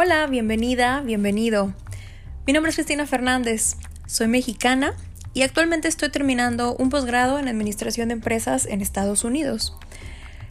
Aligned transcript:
Hola, 0.00 0.28
bienvenida, 0.28 1.00
bienvenido. 1.00 1.74
Mi 2.46 2.52
nombre 2.52 2.70
es 2.70 2.76
Cristina 2.76 3.04
Fernández, 3.04 3.74
soy 4.06 4.28
mexicana 4.28 4.94
y 5.34 5.42
actualmente 5.42 5.88
estoy 5.88 6.08
terminando 6.10 6.76
un 6.76 6.88
posgrado 6.88 7.40
en 7.40 7.48
Administración 7.48 8.06
de 8.06 8.12
Empresas 8.12 8.66
en 8.66 8.80
Estados 8.80 9.24
Unidos. 9.24 9.76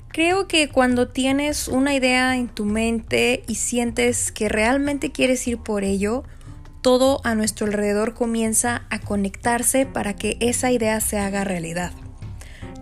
Creo 0.10 0.50
que 0.50 0.68
cuando 0.68 1.08
tienes 1.08 1.70
una 1.70 1.96
idea 1.96 2.36
en 2.36 2.50
tu 2.50 2.66
mente 2.66 3.46
y 3.48 3.56
sientes 3.56 4.34
que 4.34 4.50
realmente 4.50 5.14
quieres 5.14 5.48
ir 5.48 5.60
por 5.60 5.86
ello, 5.86 6.26
todo 6.82 7.22
a 7.24 7.34
nuestro 7.34 7.68
alrededor 7.68 8.16
comienza 8.16 8.84
a 8.90 9.00
conectarse 9.00 9.86
para 9.86 10.14
que 10.14 10.36
esa 10.42 10.74
idea 10.74 11.00
se 11.00 11.20
haga 11.20 11.46
realidad. 11.46 11.94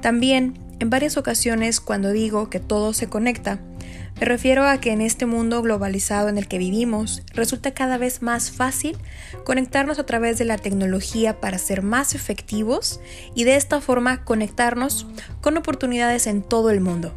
También, 0.02 0.58
en 0.80 0.90
varias 0.90 1.16
ocasiones 1.16 1.80
cuando 1.80 2.12
digo 2.12 2.50
que 2.50 2.60
todo 2.60 2.94
se 2.94 3.08
conecta, 3.08 3.60
me 4.20 4.26
refiero 4.26 4.66
a 4.66 4.80
que 4.80 4.92
en 4.92 5.02
este 5.02 5.26
mundo 5.26 5.62
globalizado 5.62 6.30
en 6.30 6.38
el 6.38 6.48
que 6.48 6.58
vivimos, 6.58 7.22
resulta 7.34 7.74
cada 7.74 7.98
vez 7.98 8.22
más 8.22 8.50
fácil 8.50 8.98
conectarnos 9.44 10.00
a 10.00 10.06
través 10.06 10.38
de 10.38 10.46
la 10.46 10.58
tecnología 10.58 11.42
para 11.42 11.58
ser 11.58 11.82
más 11.82 12.16
efectivos 12.16 13.02
y 13.34 13.44
de 13.44 13.58
esta 13.58 13.82
forma 13.82 14.24
conectarnos 14.24 15.06
con 15.42 15.58
oportunidades 15.58 16.28
en 16.28 16.44
todo 16.44 16.70
el 16.70 16.80
mundo. 16.80 17.14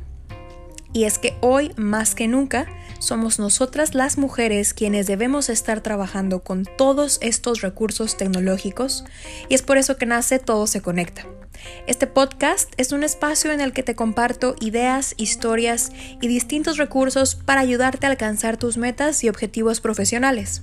Y 0.92 1.04
es 1.04 1.18
que 1.18 1.36
hoy, 1.40 1.72
más 1.76 2.14
que 2.14 2.26
nunca, 2.26 2.66
somos 2.98 3.38
nosotras 3.38 3.94
las 3.94 4.18
mujeres 4.18 4.74
quienes 4.74 5.06
debemos 5.06 5.48
estar 5.48 5.80
trabajando 5.80 6.40
con 6.40 6.64
todos 6.64 7.18
estos 7.20 7.60
recursos 7.60 8.16
tecnológicos 8.16 9.04
y 9.48 9.54
es 9.54 9.62
por 9.62 9.78
eso 9.78 9.96
que 9.96 10.06
nace 10.06 10.38
Todo 10.38 10.66
se 10.66 10.80
conecta. 10.80 11.26
Este 11.86 12.06
podcast 12.06 12.72
es 12.76 12.92
un 12.92 13.02
espacio 13.02 13.52
en 13.52 13.60
el 13.60 13.72
que 13.72 13.82
te 13.82 13.94
comparto 13.94 14.54
ideas, 14.60 15.14
historias 15.16 15.90
y 16.20 16.28
distintos 16.28 16.76
recursos 16.76 17.34
para 17.34 17.60
ayudarte 17.60 18.06
a 18.06 18.10
alcanzar 18.10 18.56
tus 18.56 18.76
metas 18.76 19.24
y 19.24 19.28
objetivos 19.28 19.80
profesionales. 19.80 20.62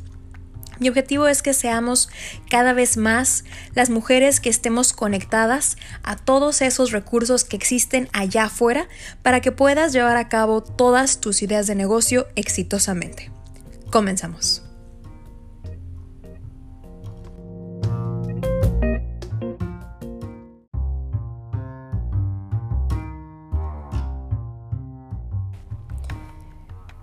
Mi 0.80 0.90
objetivo 0.90 1.28
es 1.28 1.42
que 1.42 1.54
seamos 1.54 2.10
cada 2.50 2.74
vez 2.74 2.98
más 2.98 3.44
las 3.74 3.90
mujeres 3.90 4.40
que 4.40 4.50
estemos 4.50 4.94
conectadas 4.94 5.78
a 6.04 6.16
todos 6.16 6.62
esos 6.62 6.92
recursos 6.92 7.44
que 7.44 7.56
existen 7.56 8.10
allá 8.14 8.46
afuera 8.46 8.88
para 9.22 9.42
que 9.42 9.52
puedas 9.52 9.94
llevar 9.94 10.18
a 10.18 10.30
cabo 10.30 10.62
todas 10.62 11.20
tus 11.20 11.42
ideas 11.42 11.68
de 11.68 11.76
negocio 11.76 12.28
exitosamente. 12.36 13.32
Comenzamos. 13.92 14.62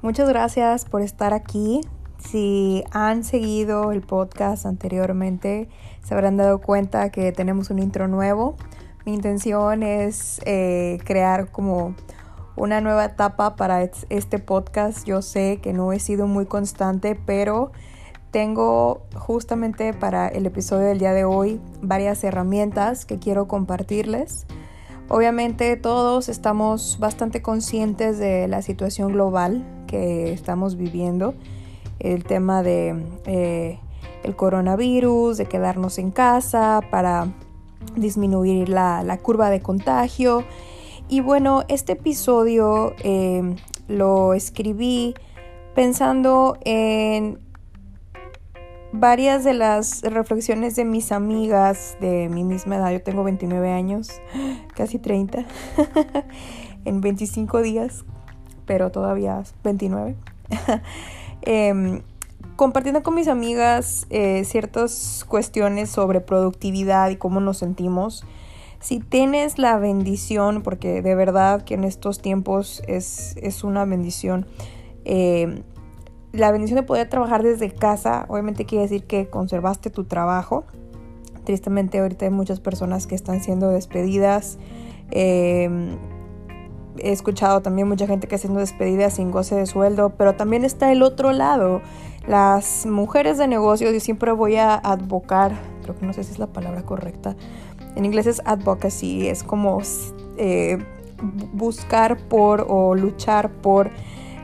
Muchas 0.02 0.28
gracias 0.28 0.84
por 0.84 1.00
estar 1.00 1.32
aquí. 1.32 1.80
Si 2.28 2.84
han 2.92 3.24
seguido 3.24 3.92
el 3.92 4.00
podcast 4.00 4.64
anteriormente, 4.64 5.68
se 6.02 6.14
habrán 6.14 6.36
dado 6.36 6.60
cuenta 6.60 7.10
que 7.10 7.32
tenemos 7.32 7.70
un 7.70 7.78
intro 7.78 8.08
nuevo. 8.08 8.56
Mi 9.04 9.14
intención 9.14 9.82
es 9.82 10.40
eh, 10.46 10.98
crear 11.04 11.50
como 11.50 11.94
una 12.54 12.80
nueva 12.80 13.06
etapa 13.06 13.56
para 13.56 13.82
este 13.82 14.38
podcast. 14.38 15.04
Yo 15.04 15.20
sé 15.20 15.58
que 15.60 15.72
no 15.72 15.92
he 15.92 15.98
sido 15.98 16.26
muy 16.26 16.46
constante, 16.46 17.18
pero 17.26 17.72
tengo 18.30 19.02
justamente 19.14 19.92
para 19.92 20.28
el 20.28 20.46
episodio 20.46 20.86
del 20.86 20.98
día 20.98 21.12
de 21.12 21.24
hoy 21.24 21.60
varias 21.82 22.22
herramientas 22.24 23.04
que 23.04 23.18
quiero 23.18 23.48
compartirles. 23.48 24.46
Obviamente 25.08 25.76
todos 25.76 26.28
estamos 26.28 26.98
bastante 26.98 27.42
conscientes 27.42 28.18
de 28.18 28.48
la 28.48 28.62
situación 28.62 29.12
global 29.12 29.66
que 29.86 30.32
estamos 30.32 30.76
viviendo, 30.76 31.34
el 31.98 32.24
tema 32.24 32.62
de 32.62 32.96
eh, 33.26 33.78
el 34.22 34.36
coronavirus, 34.36 35.36
de 35.36 35.46
quedarnos 35.46 35.98
en 35.98 36.10
casa 36.10 36.80
para 36.90 37.28
disminuir 37.96 38.68
la, 38.68 39.18
curva 39.22 39.50
de 39.50 39.60
contagio. 39.60 40.44
Y 41.08 41.20
bueno, 41.20 41.64
este 41.68 41.92
episodio 41.92 42.94
eh, 43.02 43.56
lo 43.88 44.34
escribí 44.34 45.14
pensando 45.74 46.58
en 46.64 47.38
varias 48.92 49.42
de 49.42 49.54
las 49.54 50.02
reflexiones 50.02 50.76
de 50.76 50.84
mis 50.84 51.12
amigas 51.12 51.96
de 52.00 52.28
mi 52.28 52.44
misma 52.44 52.76
edad. 52.76 52.92
Yo 52.92 53.02
tengo 53.02 53.24
29 53.24 53.70
años, 53.70 54.10
casi 54.76 54.98
30, 54.98 55.44
en 56.84 57.00
25 57.00 57.62
días, 57.62 58.04
pero 58.66 58.90
todavía 58.90 59.42
29. 59.64 60.16
Em, 61.42 62.02
compartiendo 62.56 63.02
con 63.02 63.14
mis 63.14 63.28
amigas 63.28 64.06
eh, 64.10 64.44
ciertas 64.44 65.24
cuestiones 65.28 65.90
sobre 65.90 66.20
productividad 66.20 67.10
y 67.10 67.16
cómo 67.16 67.40
nos 67.40 67.58
sentimos. 67.58 68.24
Si 68.80 68.98
tienes 68.98 69.58
la 69.58 69.76
bendición, 69.78 70.62
porque 70.62 71.02
de 71.02 71.14
verdad 71.14 71.62
que 71.62 71.74
en 71.74 71.84
estos 71.84 72.20
tiempos 72.20 72.82
es, 72.88 73.36
es 73.36 73.62
una 73.64 73.84
bendición, 73.84 74.46
eh, 75.04 75.62
la 76.32 76.50
bendición 76.50 76.80
de 76.80 76.82
poder 76.82 77.08
trabajar 77.08 77.42
desde 77.42 77.70
casa, 77.70 78.26
obviamente 78.28 78.64
quiere 78.64 78.82
decir 78.82 79.04
que 79.04 79.28
conservaste 79.28 79.90
tu 79.90 80.04
trabajo. 80.04 80.64
Tristemente 81.44 81.98
ahorita 82.00 82.24
hay 82.24 82.30
muchas 82.30 82.60
personas 82.60 83.06
que 83.06 83.14
están 83.14 83.42
siendo 83.42 83.68
despedidas. 83.68 84.58
Em, 85.10 85.98
he 86.98 87.12
escuchado 87.12 87.60
también 87.60 87.88
mucha 87.88 88.06
gente 88.06 88.26
que 88.26 88.38
siendo 88.38 88.60
despedida 88.60 89.10
sin 89.10 89.30
goce 89.30 89.54
de 89.54 89.66
sueldo, 89.66 90.10
pero 90.10 90.34
también 90.34 90.64
está 90.64 90.92
el 90.92 91.02
otro 91.02 91.32
lado. 91.32 91.82
Las 92.26 92.86
mujeres 92.86 93.38
de 93.38 93.48
negocios, 93.48 93.92
yo 93.92 94.00
siempre 94.00 94.32
voy 94.32 94.56
a 94.56 94.74
advocar, 94.74 95.52
creo 95.82 95.96
que 95.96 96.06
no 96.06 96.12
sé 96.12 96.24
si 96.24 96.32
es 96.32 96.38
la 96.38 96.46
palabra 96.46 96.82
correcta, 96.82 97.36
en 97.96 98.04
inglés 98.04 98.26
es 98.26 98.40
advocacy, 98.44 99.28
es 99.28 99.42
como 99.42 99.80
eh, 100.36 100.78
buscar 101.52 102.16
por 102.28 102.66
o 102.68 102.94
luchar 102.94 103.50
por 103.50 103.90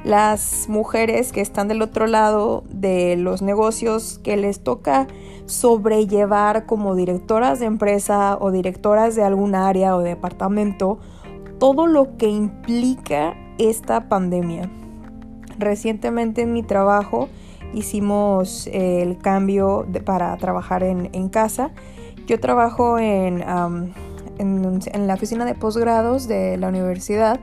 las 0.04 0.69
mujeres 0.69 1.32
que 1.32 1.41
están 1.41 1.69
del 1.69 1.82
otro 1.82 2.06
lado 2.06 2.65
de 2.69 3.16
los 3.16 3.42
negocios 3.42 4.20
que 4.22 4.36
les 4.36 4.60
toca 4.60 5.06
sobrellevar 5.47 6.66
como 6.66 6.94
directoras 6.94 7.59
de 7.59 7.66
empresa 7.66 8.36
o 8.41 8.50
directoras 8.50 9.16
de 9.16 9.25
algún 9.25 9.54
área 9.54 9.97
o 9.97 10.00
departamento 10.00 10.98
todo 11.58 11.86
lo 11.86 12.16
que 12.16 12.28
implica 12.28 13.36
esta 13.58 14.08
pandemia. 14.08 14.70
Recientemente 15.58 16.42
en 16.42 16.52
mi 16.52 16.62
trabajo 16.62 17.28
hicimos 17.74 18.69
el 18.72 19.19
cambio 19.19 19.86
para 20.04 20.36
trabajar 20.36 20.82
en, 20.82 21.28
casa. 21.28 21.70
Yo 22.26 22.38
trabajo 22.38 22.98
en, 22.98 23.42
en 24.38 25.06
la 25.06 25.14
oficina 25.14 25.44
de 25.44 25.54
posgrados 25.54 26.28
de 26.28 26.56
la 26.56 26.68
universidad 26.68 27.41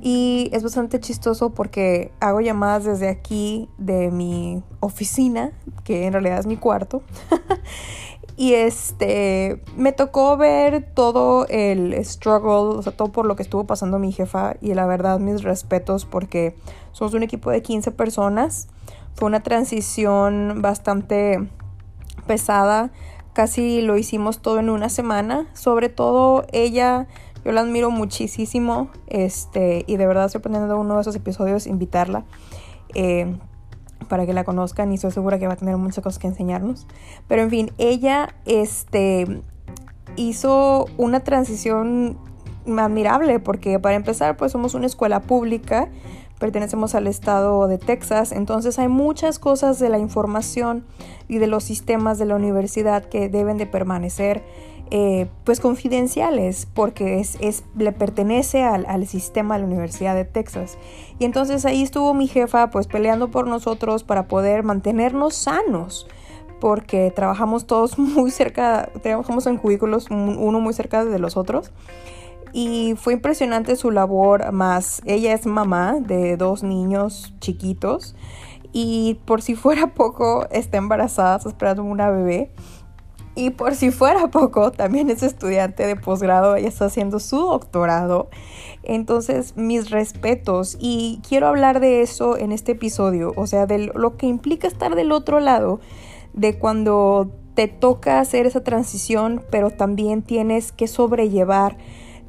y 0.00 0.48
es 0.52 0.62
bastante 0.62 1.00
chistoso 1.00 1.50
porque 1.50 2.12
hago 2.20 2.40
llamadas 2.40 2.84
desde 2.84 3.08
aquí 3.08 3.68
de 3.78 4.10
mi 4.10 4.62
oficina, 4.80 5.50
que 5.82 6.06
en 6.06 6.12
realidad 6.12 6.38
es 6.38 6.46
mi 6.46 6.56
cuarto. 6.56 7.02
y 8.38 8.54
este 8.54 9.60
me 9.76 9.90
tocó 9.90 10.36
ver 10.36 10.88
todo 10.94 11.44
el 11.48 11.92
struggle, 12.04 12.78
o 12.78 12.82
sea, 12.82 12.96
todo 12.96 13.10
por 13.10 13.26
lo 13.26 13.34
que 13.34 13.42
estuvo 13.42 13.64
pasando 13.64 13.98
mi 13.98 14.12
jefa 14.12 14.54
y 14.60 14.74
la 14.74 14.86
verdad 14.86 15.18
mis 15.18 15.42
respetos 15.42 16.04
porque 16.04 16.54
somos 16.92 17.14
un 17.14 17.24
equipo 17.24 17.50
de 17.50 17.62
15 17.62 17.90
personas. 17.90 18.68
Fue 19.14 19.26
una 19.26 19.42
transición 19.42 20.62
bastante 20.62 21.48
pesada, 22.28 22.92
casi 23.32 23.82
lo 23.82 23.98
hicimos 23.98 24.38
todo 24.38 24.60
en 24.60 24.70
una 24.70 24.88
semana, 24.88 25.48
sobre 25.54 25.88
todo 25.88 26.46
ella 26.52 27.08
yo 27.44 27.50
la 27.50 27.62
admiro 27.62 27.90
muchísimo 27.90 28.88
este, 29.08 29.82
y 29.88 29.96
de 29.96 30.06
verdad 30.06 30.26
estoy 30.26 30.42
planeando 30.42 30.78
uno 30.78 30.94
de 30.94 31.00
esos 31.00 31.16
episodios 31.16 31.66
invitarla. 31.66 32.24
Eh, 32.94 33.36
para 34.08 34.26
que 34.26 34.32
la 34.32 34.44
conozcan 34.44 34.92
y 34.92 34.96
estoy 34.96 35.10
segura 35.10 35.38
que 35.38 35.46
va 35.46 35.54
a 35.54 35.56
tener 35.56 35.76
muchas 35.76 36.04
cosas 36.04 36.18
que 36.18 36.26
enseñarnos. 36.26 36.86
Pero 37.26 37.42
en 37.42 37.50
fin, 37.50 37.72
ella 37.78 38.34
este, 38.46 39.42
hizo 40.16 40.86
una 40.96 41.20
transición 41.20 42.18
admirable 42.66 43.40
porque 43.40 43.78
para 43.78 43.96
empezar 43.96 44.36
pues 44.36 44.52
somos 44.52 44.74
una 44.74 44.86
escuela 44.86 45.20
pública 45.20 45.88
pertenecemos 46.38 46.94
al 46.94 47.06
estado 47.06 47.66
de 47.66 47.78
Texas, 47.78 48.32
entonces 48.32 48.78
hay 48.78 48.88
muchas 48.88 49.38
cosas 49.38 49.78
de 49.78 49.88
la 49.88 49.98
información 49.98 50.84
y 51.28 51.38
de 51.38 51.46
los 51.46 51.64
sistemas 51.64 52.18
de 52.18 52.26
la 52.26 52.36
universidad 52.36 53.04
que 53.04 53.28
deben 53.28 53.58
de 53.58 53.66
permanecer 53.66 54.42
eh, 54.90 55.28
pues 55.44 55.60
confidenciales 55.60 56.66
porque 56.72 57.20
es, 57.20 57.64
le 57.76 57.92
pertenece 57.92 58.62
al, 58.62 58.86
al, 58.86 59.06
sistema 59.06 59.54
de 59.54 59.60
la 59.60 59.66
Universidad 59.66 60.14
de 60.14 60.24
Texas. 60.24 60.78
Y 61.18 61.24
entonces 61.24 61.64
ahí 61.64 61.82
estuvo 61.82 62.14
mi 62.14 62.28
jefa 62.28 62.70
pues 62.70 62.86
peleando 62.86 63.30
por 63.30 63.46
nosotros 63.46 64.04
para 64.04 64.28
poder 64.28 64.62
mantenernos 64.62 65.34
sanos 65.34 66.06
porque 66.60 67.12
trabajamos 67.14 67.66
todos 67.66 67.98
muy 67.98 68.30
cerca, 68.30 68.90
trabajamos 69.02 69.46
en 69.46 69.58
cubículos 69.58 70.06
uno 70.10 70.60
muy 70.60 70.72
cerca 70.74 71.04
de 71.04 71.18
los 71.18 71.36
otros. 71.36 71.72
Y 72.52 72.94
fue 72.96 73.12
impresionante 73.12 73.76
su 73.76 73.90
labor, 73.90 74.52
más 74.52 75.02
ella 75.04 75.34
es 75.34 75.44
mamá 75.44 75.96
de 76.00 76.38
dos 76.38 76.62
niños 76.62 77.34
chiquitos 77.40 78.16
Y 78.72 79.20
por 79.26 79.42
si 79.42 79.54
fuera 79.54 79.88
poco, 79.94 80.46
está 80.50 80.78
embarazada, 80.78 81.36
está 81.36 81.48
esperando 81.48 81.84
una 81.84 82.10
bebé. 82.10 82.50
Y 83.38 83.50
por 83.50 83.76
si 83.76 83.92
fuera 83.92 84.26
poco, 84.32 84.72
también 84.72 85.10
es 85.10 85.22
estudiante 85.22 85.86
de 85.86 85.94
posgrado, 85.94 86.56
ella 86.56 86.66
está 86.66 86.86
haciendo 86.86 87.20
su 87.20 87.36
doctorado. 87.36 88.28
Entonces, 88.82 89.56
mis 89.56 89.90
respetos. 89.90 90.76
Y 90.80 91.20
quiero 91.26 91.46
hablar 91.46 91.78
de 91.78 92.02
eso 92.02 92.36
en 92.36 92.50
este 92.50 92.72
episodio, 92.72 93.32
o 93.36 93.46
sea, 93.46 93.66
de 93.66 93.92
lo 93.94 94.16
que 94.16 94.26
implica 94.26 94.66
estar 94.66 94.96
del 94.96 95.12
otro 95.12 95.38
lado, 95.38 95.78
de 96.32 96.58
cuando 96.58 97.30
te 97.54 97.68
toca 97.68 98.18
hacer 98.18 98.44
esa 98.44 98.64
transición, 98.64 99.40
pero 99.50 99.70
también 99.70 100.22
tienes 100.22 100.72
que 100.72 100.88
sobrellevar 100.88 101.76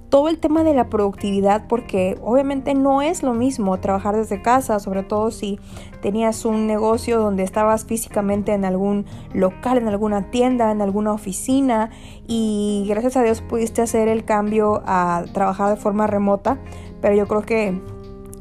todo 0.09 0.27
el 0.27 0.39
tema 0.39 0.63
de 0.63 0.73
la 0.73 0.89
productividad 0.89 1.67
porque 1.67 2.17
obviamente 2.21 2.73
no 2.73 3.01
es 3.01 3.23
lo 3.23 3.33
mismo 3.33 3.79
trabajar 3.79 4.15
desde 4.15 4.41
casa, 4.41 4.79
sobre 4.79 5.03
todo 5.03 5.31
si 5.31 5.59
tenías 6.01 6.45
un 6.45 6.67
negocio 6.67 7.19
donde 7.19 7.44
estabas 7.44 7.85
físicamente 7.85 8.53
en 8.53 8.65
algún 8.65 9.06
local, 9.33 9.77
en 9.77 9.88
alguna 9.88 10.31
tienda, 10.31 10.71
en 10.71 10.81
alguna 10.81 11.13
oficina 11.13 11.91
y 12.27 12.85
gracias 12.88 13.17
a 13.17 13.23
Dios 13.23 13.41
pudiste 13.41 13.81
hacer 13.81 14.07
el 14.07 14.25
cambio 14.25 14.81
a 14.85 15.23
trabajar 15.33 15.69
de 15.69 15.75
forma 15.75 16.07
remota, 16.07 16.57
pero 17.01 17.15
yo 17.15 17.27
creo 17.27 17.44
que, 17.44 17.79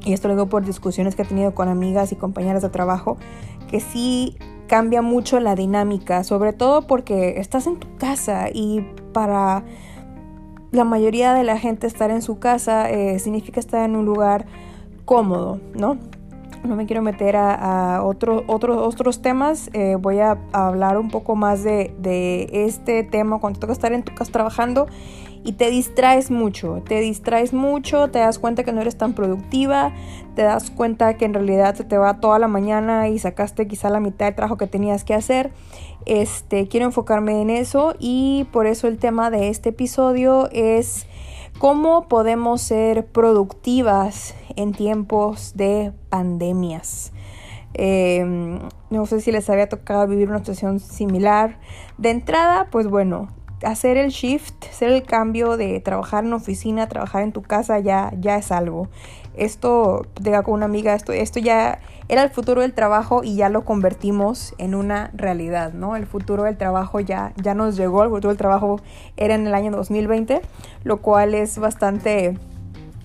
y 0.05 0.13
esto 0.13 0.29
lo 0.29 0.35
digo 0.35 0.47
por 0.47 0.65
discusiones 0.65 1.15
que 1.15 1.23
he 1.23 1.27
tenido 1.27 1.55
con 1.55 1.69
amigas 1.69 2.13
y 2.13 2.17
compañeras 2.17 2.63
de 2.63 2.71
trabajo, 2.71 3.19
que 3.71 3.81
sí 3.81 4.37
cambia 4.69 5.03
mucho 5.03 5.41
la 5.41 5.55
dinámica, 5.55 6.25
sobre 6.25 6.53
todo 6.53 6.87
porque 6.87 7.41
estás 7.41 7.67
en 7.67 7.79
tu 7.79 7.89
casa 7.97 8.49
y 8.53 8.87
para 9.13 9.65
la 10.71 10.85
mayoría 10.85 11.35
de 11.35 11.45
la 11.45 11.59
gente 11.59 11.87
estar 11.87 12.11
en 12.11 12.23
su 12.23 12.39
casa 12.39 12.91
eh, 12.91 13.19
significa 13.19 13.61
estar 13.61 13.85
en 13.85 13.97
un 13.97 14.05
lugar 14.05 14.47
cómodo, 15.05 15.61
¿no? 15.75 15.99
No 16.65 16.75
me 16.75 16.87
quiero 16.87 17.03
meter 17.03 17.37
a, 17.37 18.03
otros 18.03 18.43
otros 18.47 19.23
temas, 19.23 19.71
eh, 19.73 19.97
voy 19.99 20.19
a, 20.19 20.39
hablar 20.53 20.99
un 20.99 21.09
poco 21.09 21.37
más 21.37 21.63
de, 21.63 21.95
de 21.99 22.49
este 22.67 23.05
tema 23.05 23.39
cuando 23.39 23.61
toca 23.61 23.73
estar 23.73 23.93
en 23.93 24.03
tu 24.03 24.13
casa 24.15 24.33
trabajando 24.33 24.89
y 25.45 25.53
te 25.53 25.71
distraes 25.71 26.31
mucho, 26.31 26.83
te 26.87 27.01
distraes 27.01 27.53
mucho, 27.53 28.09
te 28.09 28.19
das 28.19 28.39
cuenta 28.39 28.65
que 28.65 28.73
no 28.73 28.81
eres 28.81 28.97
tan 28.97 29.15
productiva, 29.15 29.93
te 30.35 30.43
das 30.43 30.71
cuenta 30.71 31.17
que 31.17 31.25
en 31.25 31.35
realidad 31.35 31.75
se 31.75 31.85
te 31.85 31.99
va 31.99 32.21
toda 32.21 32.39
la 32.39 32.49
mañana 32.49 33.09
y 33.09 33.19
sacaste 33.19 33.67
quizá 33.67 33.91
la 33.91 34.01
mitad 34.01 34.27
del 34.27 34.35
trabajo 34.35 34.57
que 34.57 34.67
tenías 34.67 35.05
que 35.05 35.15
hacer. 35.15 35.53
Este, 36.07 36.69
quiero 36.69 36.87
enfocarme 36.87 37.41
en 37.41 37.51
eso 37.51 37.95
y 37.99 38.47
por 38.53 38.67
eso 38.67 38.89
el 38.89 38.99
tema 38.99 39.31
de 39.31 39.49
este 39.49 39.71
episodio 39.71 40.49
es 40.53 41.07
cómo 41.59 42.09
podemos 42.09 42.63
ser 42.63 43.07
productivas 43.07 44.35
en 44.57 44.73
tiempos 44.73 45.57
de 45.57 45.93
pandemias. 46.09 47.13
Em, 47.75 48.59
no 48.91 49.07
sé 49.07 49.21
si 49.21 49.31
les 49.31 49.49
había 49.51 49.69
tocado 49.69 50.07
vivir 50.07 50.29
una 50.29 50.39
situación 50.39 50.81
similar. 50.81 51.59
De 51.97 52.11
entrada, 52.11 52.69
pues 52.71 52.89
bueno, 52.89 53.29
hacer 53.63 53.97
el 53.97 54.11
shift, 54.11 54.67
hacer 54.71 54.91
el 54.91 55.03
cambio 55.03 55.57
de 55.57 55.81
trabajar 55.81 56.25
en 56.25 56.33
oficina, 56.33 56.89
trabajar 56.89 57.23
en 57.23 57.33
tu 57.33 57.43
casa 57.43 57.79
ya, 57.81 58.13
ya 58.19 58.37
es 58.37 58.53
algo. 58.53 58.89
Esto, 59.35 60.07
diga 60.21 60.43
con 60.43 60.55
una 60.55 60.67
amiga, 60.67 60.95
esto, 60.95 61.13
esto 61.13 61.39
ya 61.39 61.81
era 62.09 62.23
el 62.23 62.31
futuro 62.31 62.63
del 62.63 62.73
trabajo 62.73 63.23
y 63.23 63.37
ya 63.37 63.49
lo 63.49 63.65
convertimos 63.65 64.55
en 64.59 64.75
una 64.75 65.11
realidad, 65.15 65.73
¿no? 65.73 65.95
El 65.97 66.07
futuro 66.07 66.45
del 66.45 66.57
trabajo 66.57 67.01
ya, 67.01 67.33
ya 67.37 67.55
nos 67.55 67.77
llegó, 67.77 68.03
el 68.03 68.11
futuro 68.11 68.31
del 68.31 68.39
trabajo 68.39 68.81
era 69.17 69.35
en 69.35 69.47
el 69.47 69.55
año 69.55 69.71
2020, 69.71 70.41
lo 70.83 71.03
cual 71.03 71.35
es 71.35 71.59
bastante, 71.59 72.37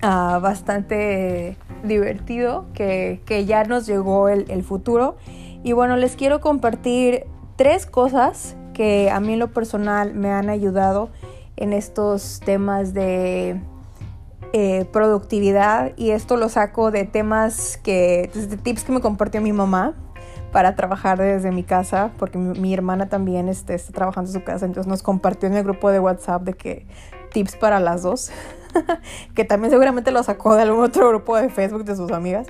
uh, 0.02 0.40
bastante 0.40 1.58
divertido 1.84 2.66
que, 2.74 3.22
que, 3.26 3.46
ya 3.46 3.64
nos 3.64 3.86
llegó 3.86 4.30
el, 4.30 4.50
el 4.50 4.64
futuro. 4.64 5.18
Y 5.64 5.74
bueno, 5.74 5.98
les 5.98 6.16
quiero 6.16 6.42
compartir 6.42 7.26
tres 7.58 7.86
cosas 7.86 8.56
que 8.74 9.10
a 9.10 9.20
mí 9.20 9.34
en 9.34 9.40
lo 9.40 9.52
personal 9.52 10.14
me 10.14 10.32
han 10.32 10.50
ayudado 10.50 11.10
en 11.56 11.74
estos 11.74 12.42
temas 12.44 12.94
de 12.94 13.62
eh, 14.54 14.86
productividad 14.92 15.94
y 15.98 16.12
esto 16.12 16.38
lo 16.38 16.50
saco 16.50 16.92
de 16.92 17.06
temas 17.06 17.80
que, 17.84 18.30
de 18.34 18.58
tips 18.58 18.84
que 18.84 18.92
me 18.92 19.02
compartió 19.02 19.42
mi 19.42 19.54
mamá 19.54 19.96
para 20.52 20.76
trabajar 20.76 21.18
desde 21.18 21.52
mi 21.52 21.64
casa, 21.64 22.12
porque 22.20 22.38
mi, 22.38 22.74
hermana 22.74 23.10
también 23.10 23.50
este, 23.50 23.74
está 23.74 23.92
trabajando 23.92 24.30
en 24.30 24.34
su 24.34 24.44
casa, 24.44 24.68
entonces 24.68 24.88
nos 24.88 25.02
compartió 25.02 25.50
en 25.50 25.56
el 25.56 25.64
grupo 25.64 25.90
de 25.90 26.00
WhatsApp 26.00 26.44
de 26.44 26.54
que 26.54 26.86
tips 27.32 27.56
para 27.56 27.80
las 27.80 28.04
dos, 28.04 28.32
que 29.36 29.44
también 29.44 29.72
seguramente 29.72 30.12
lo 30.12 30.22
sacó 30.22 30.56
de 30.56 30.62
algún 30.62 30.84
otro 30.84 31.10
grupo 31.10 31.36
de 31.36 31.50
Facebook 31.50 31.84
de 31.84 31.96
sus 31.96 32.12
amigas. 32.12 32.48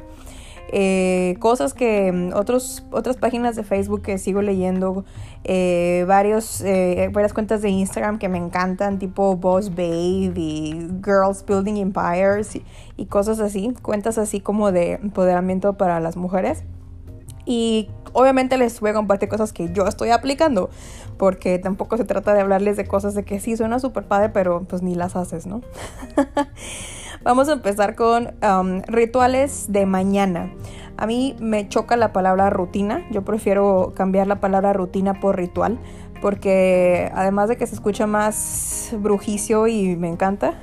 Eh, 0.75 1.35
cosas 1.37 1.75
que 1.75 2.11
mm, 2.11 2.33
otros, 2.33 2.83
otras 2.89 3.15
páginas 3.17 3.55
de 3.55 3.63
Facebook 3.63 4.01
que 4.01 4.17
sigo 4.17 4.41
leyendo, 4.41 5.05
eh, 5.43 6.03
varios, 6.07 6.61
eh, 6.61 7.11
varias 7.13 7.31
cuentas 7.31 7.61
de 7.61 7.69
Instagram 7.69 8.17
que 8.17 8.27
me 8.27 8.39
encantan, 8.39 8.97
tipo 8.97 9.35
Boss 9.35 9.69
Babe 9.69 10.33
y 10.35 10.89
Girls 11.05 11.45
Building 11.45 11.75
Empires 11.77 12.55
y, 12.55 12.65
y 12.97 13.05
cosas 13.05 13.39
así, 13.39 13.75
cuentas 13.83 14.17
así 14.17 14.39
como 14.39 14.71
de 14.71 14.93
empoderamiento 14.93 15.73
para 15.73 15.99
las 15.99 16.17
mujeres. 16.17 16.63
Y 17.45 17.91
obviamente 18.13 18.57
les 18.57 18.79
voy 18.79 18.89
a 18.89 18.93
compartir 18.95 19.29
cosas 19.29 19.53
que 19.53 19.71
yo 19.71 19.85
estoy 19.85 20.09
aplicando, 20.09 20.71
porque 21.19 21.59
tampoco 21.59 21.97
se 21.97 22.05
trata 22.05 22.33
de 22.33 22.41
hablarles 22.41 22.77
de 22.77 22.87
cosas 22.87 23.13
de 23.13 23.23
que 23.23 23.39
sí 23.39 23.55
suena 23.55 23.77
súper 23.77 24.05
padre, 24.05 24.29
pero 24.29 24.63
pues 24.63 24.81
ni 24.81 24.95
las 24.95 25.15
haces, 25.15 25.45
¿no? 25.45 25.61
Vamos 27.23 27.47
a 27.47 27.53
empezar 27.53 27.95
con 27.95 28.33
um, 28.43 28.81
rituales 28.85 29.71
de 29.71 29.85
mañana. 29.85 30.51
A 30.97 31.07
mí 31.07 31.37
me 31.39 31.69
choca 31.69 31.95
la 31.95 32.11
palabra 32.11 32.49
rutina. 32.49 33.05
Yo 33.11 33.23
prefiero 33.23 33.93
cambiar 33.95 34.27
la 34.27 34.41
palabra 34.41 34.73
rutina 34.73 35.21
por 35.21 35.37
ritual. 35.37 35.79
Porque 36.21 37.09
además 37.15 37.47
de 37.47 37.55
que 37.55 37.65
se 37.65 37.75
escucha 37.75 38.07
más 38.07 38.91
brujicio 38.97 39.67
y 39.67 39.95
me 39.95 40.09
encanta, 40.09 40.55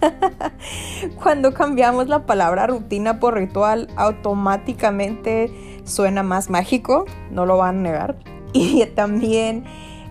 cuando 1.22 1.54
cambiamos 1.54 2.08
la 2.08 2.26
palabra 2.26 2.66
rutina 2.66 3.18
por 3.18 3.34
ritual, 3.34 3.88
automáticamente 3.96 5.80
suena 5.84 6.22
más 6.22 6.50
mágico, 6.50 7.06
no 7.30 7.46
lo 7.46 7.56
van 7.56 7.78
a 7.78 7.80
negar. 7.80 8.16
Y 8.56 8.84
también 8.86 9.64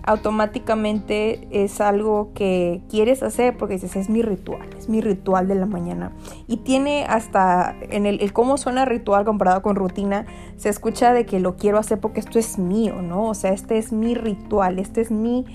automáticamente 0.06 1.48
es 1.50 1.80
algo 1.80 2.32
que 2.34 2.82
quieres 2.90 3.22
hacer 3.22 3.56
porque 3.56 3.74
dices, 3.74 3.96
es 3.96 4.10
mi 4.10 4.20
ritual, 4.22 4.68
es 4.76 4.88
mi 4.88 5.00
ritual 5.00 5.48
de 5.48 5.54
la 5.54 5.66
mañana. 5.66 6.12
Y 6.46 6.58
tiene 6.58 7.04
hasta, 7.04 7.74
en 7.80 8.04
el, 8.04 8.32
cómo 8.32 8.58
suena 8.58 8.84
ritual 8.84 9.24
comparado 9.24 9.62
con 9.62 9.76
rutina, 9.76 10.26
se 10.56 10.68
escucha 10.68 11.12
de 11.12 11.24
que 11.24 11.40
lo 11.40 11.56
quiero 11.56 11.78
hacer 11.78 12.00
porque 12.00 12.20
esto 12.20 12.38
es 12.38 12.58
mío, 12.58 13.00
¿no? 13.00 13.24
O 13.24 13.34
sea, 13.34 13.52
este 13.52 13.78
es 13.78 13.92
mi 13.92 14.14
ritual, 14.14 14.78
este 14.78 15.00
es 15.00 15.10
mi, 15.10 15.46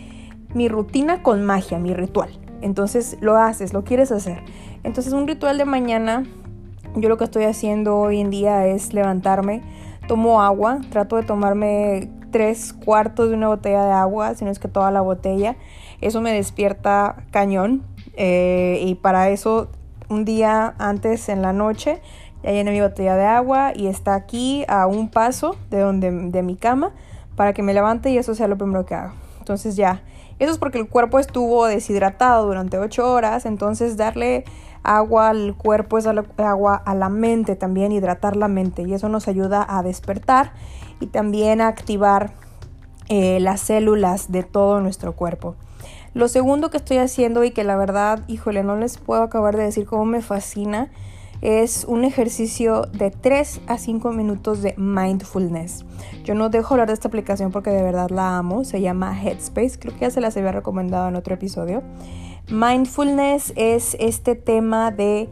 mi 0.55 0.67
rutina 0.67 1.21
con 1.21 1.45
magia, 1.45 1.77
mi 1.77 1.93
ritual. 1.93 2.29
Entonces 2.61 3.17
lo 3.21 3.37
haces, 3.37 3.71
lo 3.71 3.83
quieres 3.83 4.11
hacer. 4.11 4.41
Entonces 4.83 5.13
un 5.13 5.27
ritual 5.27 5.59
de 5.59 5.65
mañana, 5.65 6.23
yo 6.95 7.07
lo 7.07 7.17
que 7.17 7.25
estoy 7.25 7.43
haciendo 7.43 7.97
hoy 7.97 8.19
en 8.19 8.31
día 8.31 8.65
es 8.65 8.93
levantarme, 8.93 9.61
tomo 10.07 10.41
agua, 10.41 10.79
trato 10.89 11.17
de 11.17 11.23
tomarme 11.23 12.09
tres 12.31 12.73
cuartos 12.73 13.29
de 13.29 13.35
una 13.35 13.47
botella 13.47 13.85
de 13.85 13.91
agua, 13.91 14.35
si 14.35 14.45
no 14.45 14.51
es 14.51 14.59
que 14.59 14.67
toda 14.67 14.91
la 14.91 15.01
botella. 15.01 15.55
Eso 16.01 16.21
me 16.21 16.31
despierta 16.31 17.23
cañón. 17.31 17.83
Eh, 18.15 18.79
y 18.83 18.95
para 18.95 19.29
eso, 19.29 19.69
un 20.09 20.25
día 20.25 20.75
antes 20.77 21.29
en 21.29 21.41
la 21.41 21.53
noche, 21.53 22.01
ya 22.43 22.51
llené 22.51 22.71
mi 22.71 22.81
botella 22.81 23.15
de 23.15 23.25
agua 23.25 23.73
y 23.75 23.87
está 23.87 24.15
aquí 24.15 24.65
a 24.67 24.87
un 24.87 25.09
paso 25.09 25.55
de, 25.69 25.79
donde, 25.79 26.11
de 26.11 26.43
mi 26.43 26.55
cama 26.55 26.91
para 27.35 27.53
que 27.53 27.63
me 27.63 27.73
levante 27.73 28.09
y 28.09 28.17
eso 28.17 28.35
sea 28.35 28.47
lo 28.47 28.57
primero 28.57 28.85
que 28.85 28.95
hago. 28.95 29.13
Entonces 29.39 29.75
ya, 29.75 30.01
eso 30.39 30.51
es 30.51 30.57
porque 30.57 30.77
el 30.77 30.87
cuerpo 30.87 31.19
estuvo 31.19 31.65
deshidratado 31.65 32.45
durante 32.45 32.77
ocho 32.77 33.11
horas, 33.11 33.45
entonces 33.45 33.97
darle 33.97 34.45
agua 34.83 35.29
al 35.29 35.55
cuerpo 35.55 35.97
es 35.97 36.07
agua 36.07 36.75
a 36.75 36.95
la 36.95 37.09
mente 37.09 37.55
también, 37.55 37.91
hidratar 37.91 38.35
la 38.35 38.47
mente 38.47 38.83
y 38.83 38.93
eso 38.93 39.09
nos 39.09 39.27
ayuda 39.27 39.65
a 39.67 39.83
despertar 39.83 40.53
y 40.99 41.07
también 41.07 41.61
a 41.61 41.67
activar 41.67 42.33
eh, 43.07 43.39
las 43.39 43.61
células 43.61 44.31
de 44.31 44.43
todo 44.43 44.81
nuestro 44.81 45.13
cuerpo. 45.13 45.55
Lo 46.13 46.27
segundo 46.27 46.69
que 46.69 46.77
estoy 46.77 46.97
haciendo 46.97 47.43
y 47.43 47.51
que 47.51 47.63
la 47.63 47.75
verdad, 47.75 48.23
híjole, 48.27 48.63
no 48.63 48.75
les 48.75 48.97
puedo 48.97 49.21
acabar 49.21 49.55
de 49.55 49.63
decir 49.63 49.85
cómo 49.85 50.05
me 50.05 50.21
fascina, 50.21 50.89
es 51.41 51.85
un 51.85 52.03
ejercicio 52.03 52.81
de 52.91 53.11
3 53.11 53.61
a 53.67 53.77
5 53.77 54.11
minutos 54.11 54.61
de 54.61 54.73
mindfulness. 54.77 55.85
Yo 56.23 56.35
no 56.35 56.49
dejo 56.49 56.73
hablar 56.73 56.87
de 56.87 56.93
esta 56.93 57.07
aplicación 57.07 57.51
porque 57.51 57.69
de 57.69 57.81
verdad 57.81 58.09
la 58.09 58.37
amo, 58.37 58.65
se 58.65 58.81
llama 58.81 59.17
Headspace, 59.21 59.79
creo 59.79 59.93
que 59.93 60.01
ya 60.01 60.11
se 60.11 60.19
las 60.19 60.35
había 60.35 60.51
recomendado 60.51 61.07
en 61.07 61.15
otro 61.15 61.33
episodio. 61.33 61.81
Mindfulness 62.47 63.53
es 63.55 63.95
este 63.99 64.35
tema 64.35 64.91
de 64.91 65.29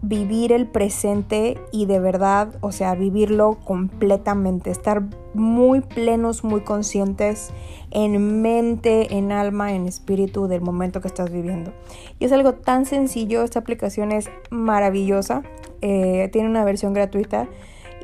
vivir 0.00 0.52
el 0.52 0.66
presente 0.66 1.58
y 1.72 1.86
de 1.86 1.98
verdad, 1.98 2.54
o 2.60 2.70
sea, 2.70 2.94
vivirlo 2.94 3.58
completamente, 3.64 4.70
estar 4.70 5.02
muy 5.34 5.80
plenos, 5.80 6.44
muy 6.44 6.60
conscientes 6.60 7.50
en 7.90 8.40
mente, 8.42 9.16
en 9.16 9.32
alma, 9.32 9.72
en 9.72 9.86
espíritu 9.86 10.46
del 10.46 10.60
momento 10.60 11.00
que 11.00 11.08
estás 11.08 11.30
viviendo. 11.30 11.72
Y 12.18 12.26
es 12.26 12.32
algo 12.32 12.54
tan 12.54 12.86
sencillo, 12.86 13.42
esta 13.42 13.58
aplicación 13.58 14.12
es 14.12 14.30
maravillosa, 14.50 15.42
eh, 15.80 16.28
tiene 16.32 16.48
una 16.48 16.64
versión 16.64 16.92
gratuita 16.92 17.48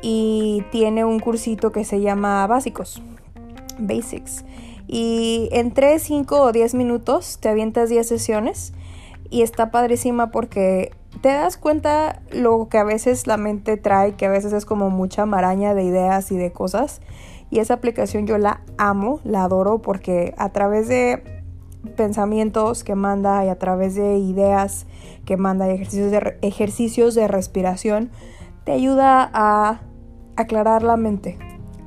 y 0.01 0.63
tiene 0.71 1.05
un 1.05 1.19
cursito 1.19 1.71
que 1.71 1.85
se 1.85 2.01
llama 2.01 2.45
Básicos, 2.47 3.01
Basics. 3.79 4.43
Y 4.87 5.49
en 5.51 5.73
3, 5.73 6.01
5 6.01 6.41
o 6.41 6.51
10 6.51 6.75
minutos 6.75 7.39
te 7.39 7.49
avientas 7.49 7.89
10 7.89 8.07
sesiones 8.07 8.73
y 9.29 9.41
está 9.41 9.71
padrísima 9.71 10.31
porque 10.31 10.91
te 11.21 11.29
das 11.29 11.57
cuenta 11.57 12.21
lo 12.31 12.67
que 12.69 12.77
a 12.77 12.83
veces 12.83 13.25
la 13.27 13.37
mente 13.37 13.77
trae, 13.77 14.13
que 14.13 14.25
a 14.25 14.29
veces 14.29 14.53
es 14.53 14.65
como 14.65 14.89
mucha 14.89 15.25
maraña 15.25 15.73
de 15.73 15.83
ideas 15.83 16.31
y 16.31 16.37
de 16.37 16.51
cosas. 16.51 17.01
Y 17.49 17.59
esa 17.59 17.75
aplicación 17.75 18.27
yo 18.27 18.37
la 18.37 18.61
amo, 18.77 19.19
la 19.23 19.43
adoro 19.43 19.81
porque 19.81 20.33
a 20.37 20.49
través 20.49 20.87
de 20.87 21.43
pensamientos 21.95 22.83
que 22.83 22.95
manda 22.95 23.45
y 23.45 23.49
a 23.49 23.57
través 23.57 23.95
de 23.95 24.17
ideas 24.17 24.87
que 25.25 25.37
manda 25.37 25.69
y 25.69 25.73
ejercicios 25.75 26.11
de, 26.11 26.37
ejercicios 26.41 27.15
de 27.15 27.27
respiración, 27.27 28.11
te 28.63 28.71
ayuda 28.71 29.29
a 29.33 29.81
aclarar 30.35 30.83
la 30.83 30.97
mente. 30.97 31.37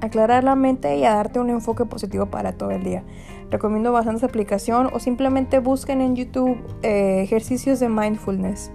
Aclarar 0.00 0.44
la 0.44 0.54
mente 0.54 0.96
y 0.96 1.04
a 1.04 1.14
darte 1.14 1.40
un 1.40 1.50
enfoque 1.50 1.84
positivo 1.84 2.26
para 2.26 2.52
todo 2.52 2.70
el 2.70 2.84
día. 2.84 3.02
Recomiendo 3.50 3.92
bastante 3.92 4.18
esa 4.18 4.26
aplicación 4.26 4.90
o 4.92 5.00
simplemente 5.00 5.58
busquen 5.58 6.00
en 6.00 6.14
YouTube 6.14 6.56
eh, 6.82 7.20
ejercicios 7.22 7.80
de 7.80 7.88
mindfulness. 7.88 8.70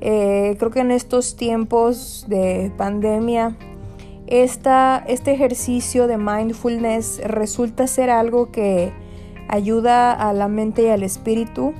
Eh, 0.00 0.56
creo 0.58 0.70
que 0.70 0.80
en 0.80 0.90
estos 0.90 1.36
tiempos 1.36 2.26
de 2.28 2.70
pandemia, 2.76 3.56
esta, 4.26 5.04
este 5.06 5.32
ejercicio 5.32 6.06
de 6.06 6.18
mindfulness 6.18 7.20
resulta 7.24 7.86
ser 7.86 8.10
algo 8.10 8.50
que 8.50 8.92
ayuda 9.48 10.12
a 10.12 10.32
la 10.32 10.48
mente 10.48 10.82
y 10.82 10.88
al 10.88 11.02
espíritu. 11.02 11.72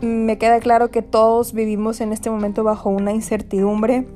Me 0.00 0.38
queda 0.38 0.58
claro 0.60 0.90
que 0.90 1.02
todos 1.02 1.52
vivimos 1.52 2.00
en 2.00 2.12
este 2.12 2.30
momento 2.30 2.64
bajo 2.64 2.90
una 2.90 3.12
incertidumbre. 3.12 4.06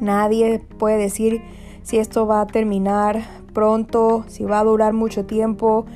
Nadie 0.00 0.58
puede 0.78 0.98
decir 0.98 1.40
si 1.86 1.98
esto 1.98 2.26
va 2.26 2.40
a 2.40 2.46
terminar 2.48 3.22
pronto, 3.54 4.24
si 4.26 4.42
va 4.42 4.58
a 4.58 4.64
durar 4.64 4.92
mucho 4.92 5.24
tiempo 5.24 5.86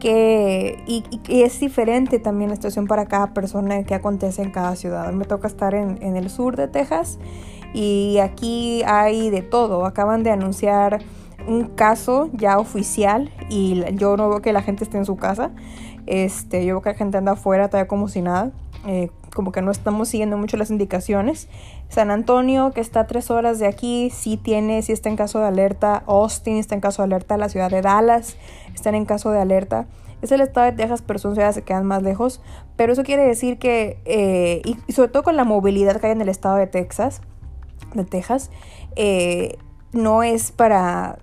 que, 0.00 0.82
y, 0.88 1.04
es 1.28 1.60
diferente 1.60 2.18
también 2.18 2.50
la 2.50 2.56
situación 2.56 2.88
para 2.88 3.06
cada 3.06 3.32
persona 3.32 3.84
que 3.84 3.94
acontece 3.94 4.42
en 4.42 4.50
cada 4.50 4.74
ciudad. 4.74 5.12
Me 5.12 5.24
toca 5.24 5.46
estar 5.46 5.76
en, 5.76 6.02
en 6.02 6.16
el 6.16 6.30
sur 6.30 6.56
de 6.56 6.66
Texas 6.66 7.20
y 7.72 8.18
aquí 8.18 8.82
hay 8.86 9.30
de 9.30 9.42
todo. 9.42 9.86
Acaban 9.86 10.24
de 10.24 10.32
anunciar 10.32 10.98
un 11.46 11.66
caso 11.68 12.28
ya 12.32 12.58
oficial 12.58 13.30
y 13.48 13.84
yo 13.94 14.16
no 14.16 14.28
veo 14.28 14.42
que 14.42 14.52
la 14.52 14.62
gente 14.62 14.82
esté 14.82 14.98
en 14.98 15.04
su 15.04 15.14
casa. 15.14 15.52
Este, 16.06 16.66
yo 16.66 16.74
veo 16.74 16.82
que 16.82 16.90
la 16.90 16.96
gente 16.96 17.18
anda 17.18 17.32
afuera 17.32 17.68
todavía 17.68 17.86
como 17.86 18.08
si 18.08 18.20
nada. 18.20 18.50
Eh, 18.84 19.10
como 19.36 19.52
que 19.52 19.60
no 19.60 19.70
estamos 19.70 20.08
siguiendo 20.08 20.38
mucho 20.38 20.56
las 20.56 20.70
indicaciones. 20.70 21.48
San 21.90 22.10
Antonio, 22.10 22.72
que 22.72 22.80
está 22.80 23.00
a 23.00 23.06
tres 23.06 23.30
horas 23.30 23.58
de 23.58 23.66
aquí, 23.66 24.08
sí 24.08 24.38
tiene, 24.38 24.80
sí 24.80 24.92
está 24.92 25.10
en 25.10 25.16
caso 25.16 25.40
de 25.40 25.44
alerta. 25.44 26.02
Austin 26.06 26.56
está 26.56 26.74
en 26.74 26.80
caso 26.80 27.02
de 27.02 27.08
alerta. 27.08 27.36
La 27.36 27.50
ciudad 27.50 27.70
de 27.70 27.82
Dallas 27.82 28.38
están 28.74 28.94
en 28.94 29.04
caso 29.04 29.30
de 29.30 29.38
alerta. 29.38 29.88
Es 30.22 30.32
el 30.32 30.40
estado 30.40 30.64
de 30.64 30.72
Texas, 30.72 31.02
pero 31.06 31.18
son 31.18 31.34
ciudades 31.34 31.56
que 31.56 31.62
quedan 31.62 31.84
más 31.84 32.02
lejos. 32.02 32.40
Pero 32.76 32.94
eso 32.94 33.02
quiere 33.02 33.26
decir 33.26 33.58
que, 33.58 34.00
eh, 34.06 34.62
y, 34.64 34.92
sobre 34.94 35.10
todo 35.10 35.22
con 35.22 35.36
la 35.36 35.44
movilidad 35.44 36.00
que 36.00 36.06
hay 36.06 36.12
en 36.12 36.22
el 36.22 36.30
estado 36.30 36.56
de 36.56 36.66
Texas, 36.66 37.20
de 37.92 38.04
Texas, 38.06 38.50
eh, 38.96 39.58
no 39.92 40.22
es 40.22 40.50
para 40.50 41.18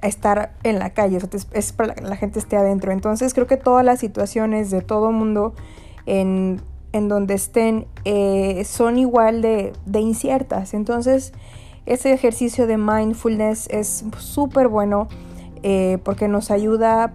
estar 0.00 0.54
en 0.62 0.78
la 0.78 0.90
calle, 0.90 1.18
es 1.52 1.72
para 1.72 1.96
que 1.96 2.02
la 2.02 2.14
gente 2.14 2.38
esté 2.38 2.56
adentro. 2.56 2.92
Entonces 2.92 3.34
creo 3.34 3.48
que 3.48 3.56
todas 3.56 3.84
las 3.84 3.98
situaciones 3.98 4.70
de 4.70 4.80
todo 4.80 5.10
mundo 5.10 5.54
en 6.06 6.62
en 6.92 7.08
donde 7.08 7.34
estén 7.34 7.86
eh, 8.04 8.64
son 8.64 8.98
igual 8.98 9.42
de, 9.42 9.72
inciertas. 9.94 10.74
Entonces, 10.74 11.32
ese 11.86 12.12
ejercicio 12.12 12.66
de 12.66 12.76
mindfulness 12.76 13.68
es 13.70 14.04
súper 14.18 14.68
bueno 14.68 15.08
eh, 15.62 15.98
porque 16.04 16.28
nos 16.28 16.50
ayuda 16.50 17.12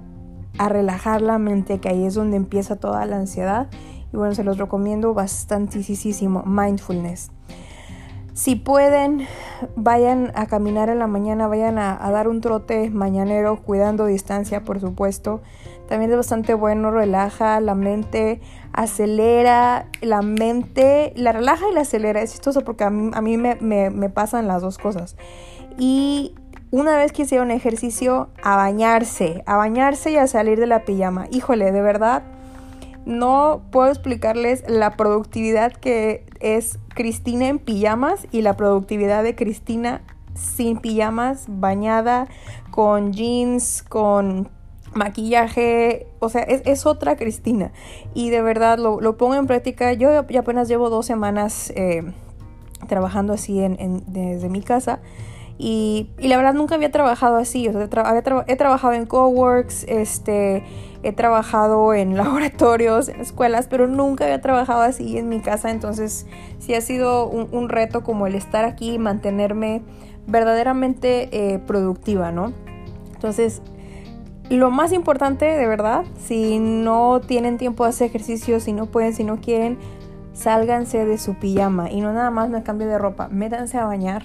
a 0.58 0.70
relajar 0.70 1.22
la 1.22 1.38
mente, 1.38 1.80
que 1.80 1.90
ahí 1.90 2.06
es 2.06 2.14
donde 2.14 2.38
empieza 2.38 2.76
toda 2.76 3.06
la 3.06 3.18
ansiedad. 3.18 3.68
Y 4.12 4.18
bueno, 4.18 4.36
se 4.36 4.44
los 4.44 4.58
recomiendo 4.58 5.14
bastantísimo, 5.14 6.44
mindfulness. 6.46 7.32
Si 8.34 8.56
pueden, 8.56 9.28
vayan 9.76 10.32
a 10.36 10.48
caminar 10.48 10.90
en 10.90 11.00
la 11.00 11.08
mañana, 11.08 11.48
vayan 11.48 11.78
a, 11.78 12.04
a 12.04 12.12
dar 12.12 12.28
un 12.28 12.42
trote 12.42 12.90
mañanero, 12.90 13.62
cuidando 13.62 14.06
distancia, 14.08 14.64
por 14.64 14.80
supuesto. 14.80 15.42
También 15.88 16.12
es 16.12 16.18
bastante 16.18 16.54
bueno, 16.54 16.92
relaja 16.92 17.60
la 17.60 17.76
mente, 17.76 18.42
acelera 18.72 19.86
la 20.02 20.22
mente, 20.22 21.14
la 21.16 21.32
relaja 21.32 21.70
y 21.70 21.74
la 21.74 21.82
acelera. 21.82 22.22
Es 22.22 22.32
chistoso 22.32 22.62
porque 22.62 22.84
a 22.84 22.90
mí, 22.90 23.38
me, 23.38 24.10
pasan 24.10 24.48
las 24.48 24.62
dos 24.62 24.78
cosas. 24.78 25.16
Y 25.78 26.34
una 26.72 26.98
vez 26.98 27.12
que 27.12 27.24
hicieron 27.24 27.52
ejercicio, 27.52 28.30
a 28.42 28.56
bañarse, 28.56 29.44
a 29.46 29.58
bañarse 29.58 30.12
y 30.12 30.18
a 30.18 30.26
salir 30.26 30.60
de 30.60 30.68
la 30.68 30.86
pijama. 30.86 31.28
Híjole, 31.32 31.72
de 31.72 31.82
verdad, 31.82 32.24
no 33.06 33.64
puedo 33.72 33.90
explicarles 33.90 34.64
la 34.68 34.92
productividad 34.92 35.74
que 35.74 36.26
es 36.40 36.80
Cristina 36.90 37.48
en 37.48 37.60
pijamas 37.60 38.28
y 38.32 38.42
la 38.42 38.56
productividad 38.56 39.24
de 39.24 39.36
Cristina 39.36 40.02
sin 40.36 40.78
pijamas, 40.78 41.46
bañada, 41.48 42.28
con 42.72 43.14
jeans, 43.14 43.84
con 43.84 44.50
maquillaje, 44.94 46.08
o 46.20 46.30
sea, 46.30 46.42
es, 46.42 46.86
otra 46.86 47.16
Cristina. 47.16 47.72
Y 48.14 48.30
de 48.30 48.42
verdad 48.42 48.78
lo, 48.80 49.18
pongo 49.18 49.36
en 49.36 49.48
práctica. 49.48 49.94
Yo 49.94 50.10
apenas 50.18 50.68
llevo 50.68 50.90
dos 50.90 51.06
semanas 51.06 51.72
eh, 51.76 52.04
trabajando 52.88 53.34
así 53.34 53.60
desde 54.08 54.50
mi 54.50 54.62
casa. 54.62 55.00
Y, 55.58 56.10
la 56.18 56.38
verdad 56.38 56.54
nunca 56.54 56.76
había 56.76 56.92
trabajado 56.92 57.38
así. 57.38 57.68
O 57.68 57.74
sea, 57.74 57.84
he 58.48 58.56
trabajado 58.56 58.94
en 58.94 59.06
coworks, 59.06 59.86
este, 59.88 60.64
he 61.04 61.14
trabajado 61.14 61.94
en 61.94 62.18
laboratorios, 62.18 63.10
en 63.10 63.22
escuelas, 63.22 63.68
pero 63.70 63.88
nunca 63.88 64.26
había 64.26 64.42
trabajado 64.42 64.82
así 64.82 65.18
en 65.18 65.30
mi 65.30 65.40
casa. 65.40 65.72
Entonces 65.72 66.26
sí 66.60 66.74
ha 66.74 66.82
sido 66.82 67.28
un, 67.28 67.70
reto 67.70 68.04
como 68.04 68.28
el 68.28 68.36
estar 68.36 68.66
aquí 68.66 68.94
y 68.94 69.00
mantenerme 69.00 69.82
verdaderamente 70.28 71.30
eh, 71.32 71.60
productiva, 71.60 72.32
¿no? 72.32 72.54
Entonces 73.14 73.62
lo 74.50 74.72
más 74.72 74.92
importante, 74.92 75.46
de 75.46 75.68
verdad, 75.68 76.04
si 76.18 76.60
no 76.60 77.22
tienen 77.22 77.58
tiempo 77.58 77.84
de 77.84 77.90
hacer 77.90 78.08
ejercicio, 78.08 78.60
si 78.60 78.74
no 78.74 78.88
pueden, 78.88 79.14
si 79.14 79.24
no 79.24 79.40
quieren, 79.40 79.78
sálganse 80.34 81.06
de 81.06 81.18
su 81.18 81.36
pijama 81.36 81.90
y 81.90 82.02
no 82.02 82.14
nada 82.14 82.30
más 82.30 82.50
me 82.50 82.64
cambie 82.64 82.88
de 82.88 82.98
ropa, 82.98 83.30
métanse 83.30 83.78
a 83.78 83.86
bañar. 83.86 84.24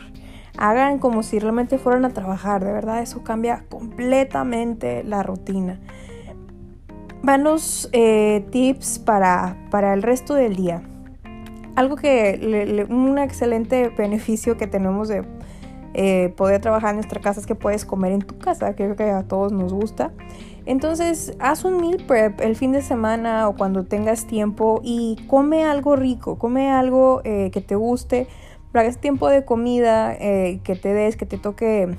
Hagan 0.59 0.99
como 0.99 1.23
si 1.23 1.38
realmente 1.38 1.79
fueran 1.79 2.05
a 2.05 2.11
trabajar, 2.11 2.65
de 2.65 2.73
verdad, 2.73 3.00
eso 3.00 3.23
cambia 3.23 3.65
completamente 3.69 5.05
la 5.05 5.23
rutina. 5.23 5.79
Vanos 7.23 7.88
eh, 7.93 8.45
tips 8.50 8.99
para, 8.99 9.57
para 9.71 9.95
el 9.95 10.03
resto 10.03 10.35
del 10.35 10.57
día. 10.57 10.83
Algo 11.77 11.95
que, 11.95 12.87
un 12.91 13.19
excelente 13.19 13.91
beneficio 13.91 14.57
que 14.57 14.67
tenemos 14.67 15.07
de 15.07 15.25
eh, 15.95 16.35
poder 16.37 16.61
trabajar 16.61 16.91
en 16.91 16.97
nuestra 16.97 17.21
casa 17.21 17.41
es 17.41 17.47
que 17.47 17.55
puedes 17.55 17.85
comer 17.85 18.12
en 18.12 18.23
tu 18.23 18.38
casa, 18.38 18.75
creo 18.75 18.97
que 18.97 19.05
a 19.05 19.23
todos 19.23 19.53
nos 19.53 19.73
gusta. 19.73 20.11
Entonces, 20.67 21.35
haz 21.38 21.65
un 21.65 21.81
meal 21.81 22.05
prep 22.07 22.41
el 22.41 22.57
fin 22.57 22.73
de 22.73 22.83
semana 22.83 23.49
o 23.49 23.57
cuando 23.57 23.85
tengas 23.85 24.27
tiempo 24.27 24.81
y 24.83 25.17
come 25.29 25.65
algo 25.65 25.97
rico, 25.97 26.37
come 26.37 26.71
algo 26.71 27.23
eh, 27.25 27.50
que 27.53 27.61
te 27.61 27.75
guste, 27.75 28.29
para 28.73 28.85
que 28.85 28.91
es 28.91 28.99
tiempo 28.99 29.29
de 29.29 29.45
comida 29.45 30.15
eh, 30.15 30.61
que 30.65 30.77
te 30.77 30.93
des, 30.93 31.17
que 31.17 31.27
te 31.27 31.39
toque, 31.39 31.97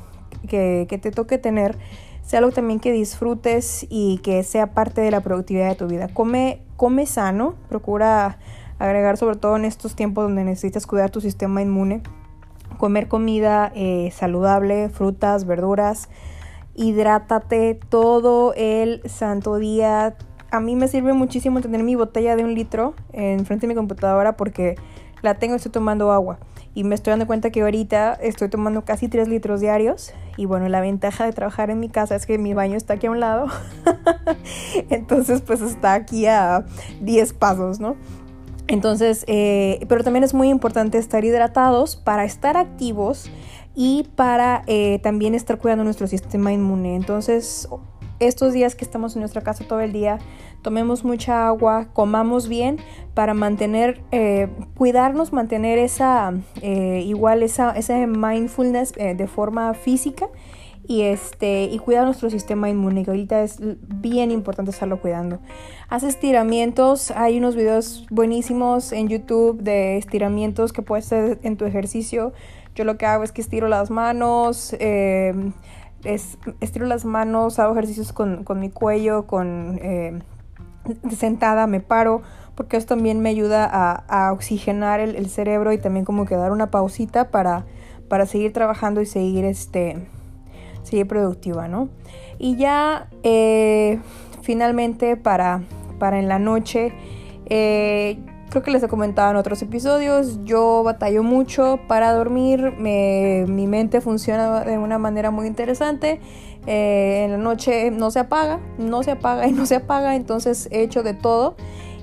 que, 0.47 0.85
que 0.89 0.97
te 0.97 1.11
toque 1.11 1.37
tener, 1.37 1.77
sea 2.21 2.39
algo 2.39 2.51
también 2.51 2.79
que 2.79 2.91
disfrutes 2.91 3.87
y 3.89 4.19
que 4.19 4.43
sea 4.43 4.73
parte 4.73 5.01
de 5.01 5.11
la 5.11 5.21
productividad 5.21 5.69
de 5.69 5.75
tu 5.75 5.87
vida. 5.87 6.07
Come, 6.13 6.61
come 6.77 7.05
sano, 7.05 7.55
procura 7.69 8.39
agregar 8.77 9.17
sobre 9.17 9.35
todo 9.35 9.55
en 9.57 9.65
estos 9.65 9.95
tiempos 9.95 10.23
donde 10.23 10.43
necesitas 10.43 10.85
cuidar 10.85 11.09
tu 11.09 11.21
sistema 11.21 11.61
inmune 11.61 12.01
comer 12.79 13.07
comida 13.09 13.71
eh, 13.75 14.09
saludable, 14.11 14.89
frutas, 14.89 15.45
verduras, 15.45 16.09
hidrátate 16.75 17.75
todo 17.89 18.53
el 18.55 19.01
santo 19.07 19.57
día. 19.57 20.15
A 20.49 20.59
mí 20.61 20.75
me 20.75 20.87
sirve 20.87 21.13
muchísimo 21.13 21.61
tener 21.61 21.83
mi 21.83 21.95
botella 21.95 22.35
de 22.35 22.43
un 22.43 22.55
litro 22.55 22.95
en 23.11 23.45
frente 23.45 23.67
de 23.67 23.73
mi 23.73 23.75
computadora 23.75 24.37
porque 24.37 24.75
la 25.21 25.35
tengo 25.35 25.53
y 25.53 25.57
estoy 25.57 25.71
tomando 25.71 26.11
agua. 26.11 26.39
Y 26.79 26.85
me 26.85 26.95
estoy 26.95 27.11
dando 27.11 27.27
cuenta 27.27 27.49
que 27.49 27.61
ahorita 27.61 28.13
estoy 28.13 28.47
tomando 28.47 28.85
casi 28.85 29.09
3 29.09 29.27
litros 29.27 29.59
diarios. 29.59 30.13
Y 30.37 30.45
bueno, 30.45 30.69
la 30.69 30.79
ventaja 30.79 31.25
de 31.25 31.33
trabajar 31.33 31.69
en 31.69 31.81
mi 31.81 31.89
casa 31.89 32.15
es 32.15 32.25
que 32.25 32.37
mi 32.37 32.53
baño 32.53 32.77
está 32.77 32.93
aquí 32.93 33.07
a 33.07 33.11
un 33.11 33.19
lado. 33.19 33.47
Entonces 34.89 35.41
pues 35.41 35.59
está 35.59 35.93
aquí 35.93 36.25
a 36.25 36.63
10 37.01 37.33
pasos, 37.33 37.81
¿no? 37.81 37.97
Entonces, 38.67 39.25
eh, 39.27 39.85
pero 39.89 40.05
también 40.05 40.23
es 40.23 40.33
muy 40.33 40.47
importante 40.47 40.97
estar 40.97 41.25
hidratados 41.25 41.97
para 41.97 42.23
estar 42.23 42.55
activos 42.55 43.29
y 43.75 44.07
para 44.15 44.63
eh, 44.67 44.99
también 45.03 45.35
estar 45.35 45.57
cuidando 45.57 45.83
nuestro 45.83 46.07
sistema 46.07 46.53
inmune. 46.53 46.95
Entonces, 46.95 47.67
estos 48.19 48.53
días 48.53 48.75
que 48.75 48.85
estamos 48.85 49.15
en 49.15 49.21
nuestra 49.21 49.41
casa 49.41 49.65
todo 49.67 49.79
el 49.79 49.93
día, 49.93 50.19
tomemos 50.61 51.03
mucha 51.03 51.47
agua, 51.47 51.87
comamos 51.93 52.47
bien 52.47 52.77
para 53.13 53.33
mantener, 53.33 54.01
eh, 54.11 54.49
cuidarnos, 54.75 55.33
mantener 55.33 55.77
esa, 55.79 56.33
eh, 56.61 57.03
igual 57.05 57.43
esa, 57.43 57.71
esa 57.71 58.05
mindfulness 58.07 58.93
eh, 58.97 59.15
de 59.15 59.27
forma 59.27 59.73
física 59.73 60.27
y 60.87 61.03
este 61.03 61.65
y 61.65 61.77
cuidar 61.77 62.05
nuestro 62.05 62.31
sistema 62.31 62.67
inmune 62.67 63.03
que 63.03 63.11
ahorita 63.11 63.43
es 63.43 63.59
bien 63.61 64.31
importante 64.31 64.71
estarlo 64.71 64.99
cuidando. 64.99 65.39
Haz 65.87 66.03
estiramientos 66.03 67.11
hay 67.11 67.37
unos 67.37 67.55
videos 67.55 68.07
buenísimos 68.09 68.91
en 68.91 69.07
YouTube 69.07 69.61
de 69.61 69.97
estiramientos 69.97 70.73
que 70.73 70.81
puedes 70.81 71.05
hacer 71.05 71.39
en 71.43 71.57
tu 71.57 71.65
ejercicio. 71.65 72.33
Yo 72.73 72.85
lo 72.85 72.97
que 72.97 73.05
hago 73.05 73.23
es 73.23 73.31
que 73.31 73.41
estiro 73.41 73.67
las 73.67 73.91
manos 73.91 74.73
estiro 76.03 76.85
las 76.85 77.05
manos 77.05 77.59
hago 77.59 77.73
ejercicios 77.73 78.13
con, 78.13 78.45
mi 78.55 78.69
cuello 78.69 79.27
con 79.27 79.79
sentada, 81.15 81.67
me 81.67 81.79
paro, 81.79 82.21
porque 82.55 82.77
eso 82.77 82.87
también 82.87 83.21
me 83.21 83.29
ayuda 83.29 83.65
a, 83.65 84.33
oxigenar 84.33 84.99
el, 84.99 85.29
cerebro 85.29 85.71
y 85.71 85.77
también 85.77 86.05
como 86.05 86.25
que 86.25 86.35
dar 86.35 86.51
una 86.51 86.71
pausita 86.71 87.29
para, 87.31 87.65
para 88.07 88.25
seguir 88.25 88.53
trabajando 88.53 89.01
y 89.01 89.05
seguir, 89.05 89.45
este, 89.45 90.07
seguir 90.83 91.07
productiva, 91.07 91.67
¿no? 91.67 91.89
Y 92.37 92.57
ya 92.57 93.07
eh, 93.23 93.99
finalmente 94.41 95.17
para, 95.17 95.61
para 95.99 96.19
en 96.19 96.27
la 96.27 96.39
noche, 96.39 96.93
eh, 97.45 98.19
creo 98.49 98.63
que 98.63 98.71
les 98.71 98.83
he 98.83 98.87
comentado 98.87 99.31
en 99.31 99.37
otros 99.37 99.61
episodios, 99.61 100.39
yo 100.43 100.83
batallo 100.83 101.23
mucho 101.23 101.79
para 101.87 102.11
dormir, 102.13 102.73
mi 102.77 103.67
mente 103.67 104.01
funciona 104.01 104.61
de 104.61 104.77
una 104.77 104.97
manera 104.97 105.31
muy 105.31 105.47
interesante, 105.47 106.19
eh, 106.67 107.23
en 107.25 107.31
la 107.31 107.37
noche 107.37 107.91
no 107.91 108.11
se 108.11 108.19
apaga, 108.19 108.59
no 108.77 109.01
se 109.03 109.11
apaga 109.11 109.47
y 109.47 109.51
no 109.51 109.65
se 109.65 109.75
apaga, 109.75 110.15
entonces 110.15 110.67
he 110.71 110.81
hecho 110.81 111.03
de 111.03 111.13
todo 111.13 111.55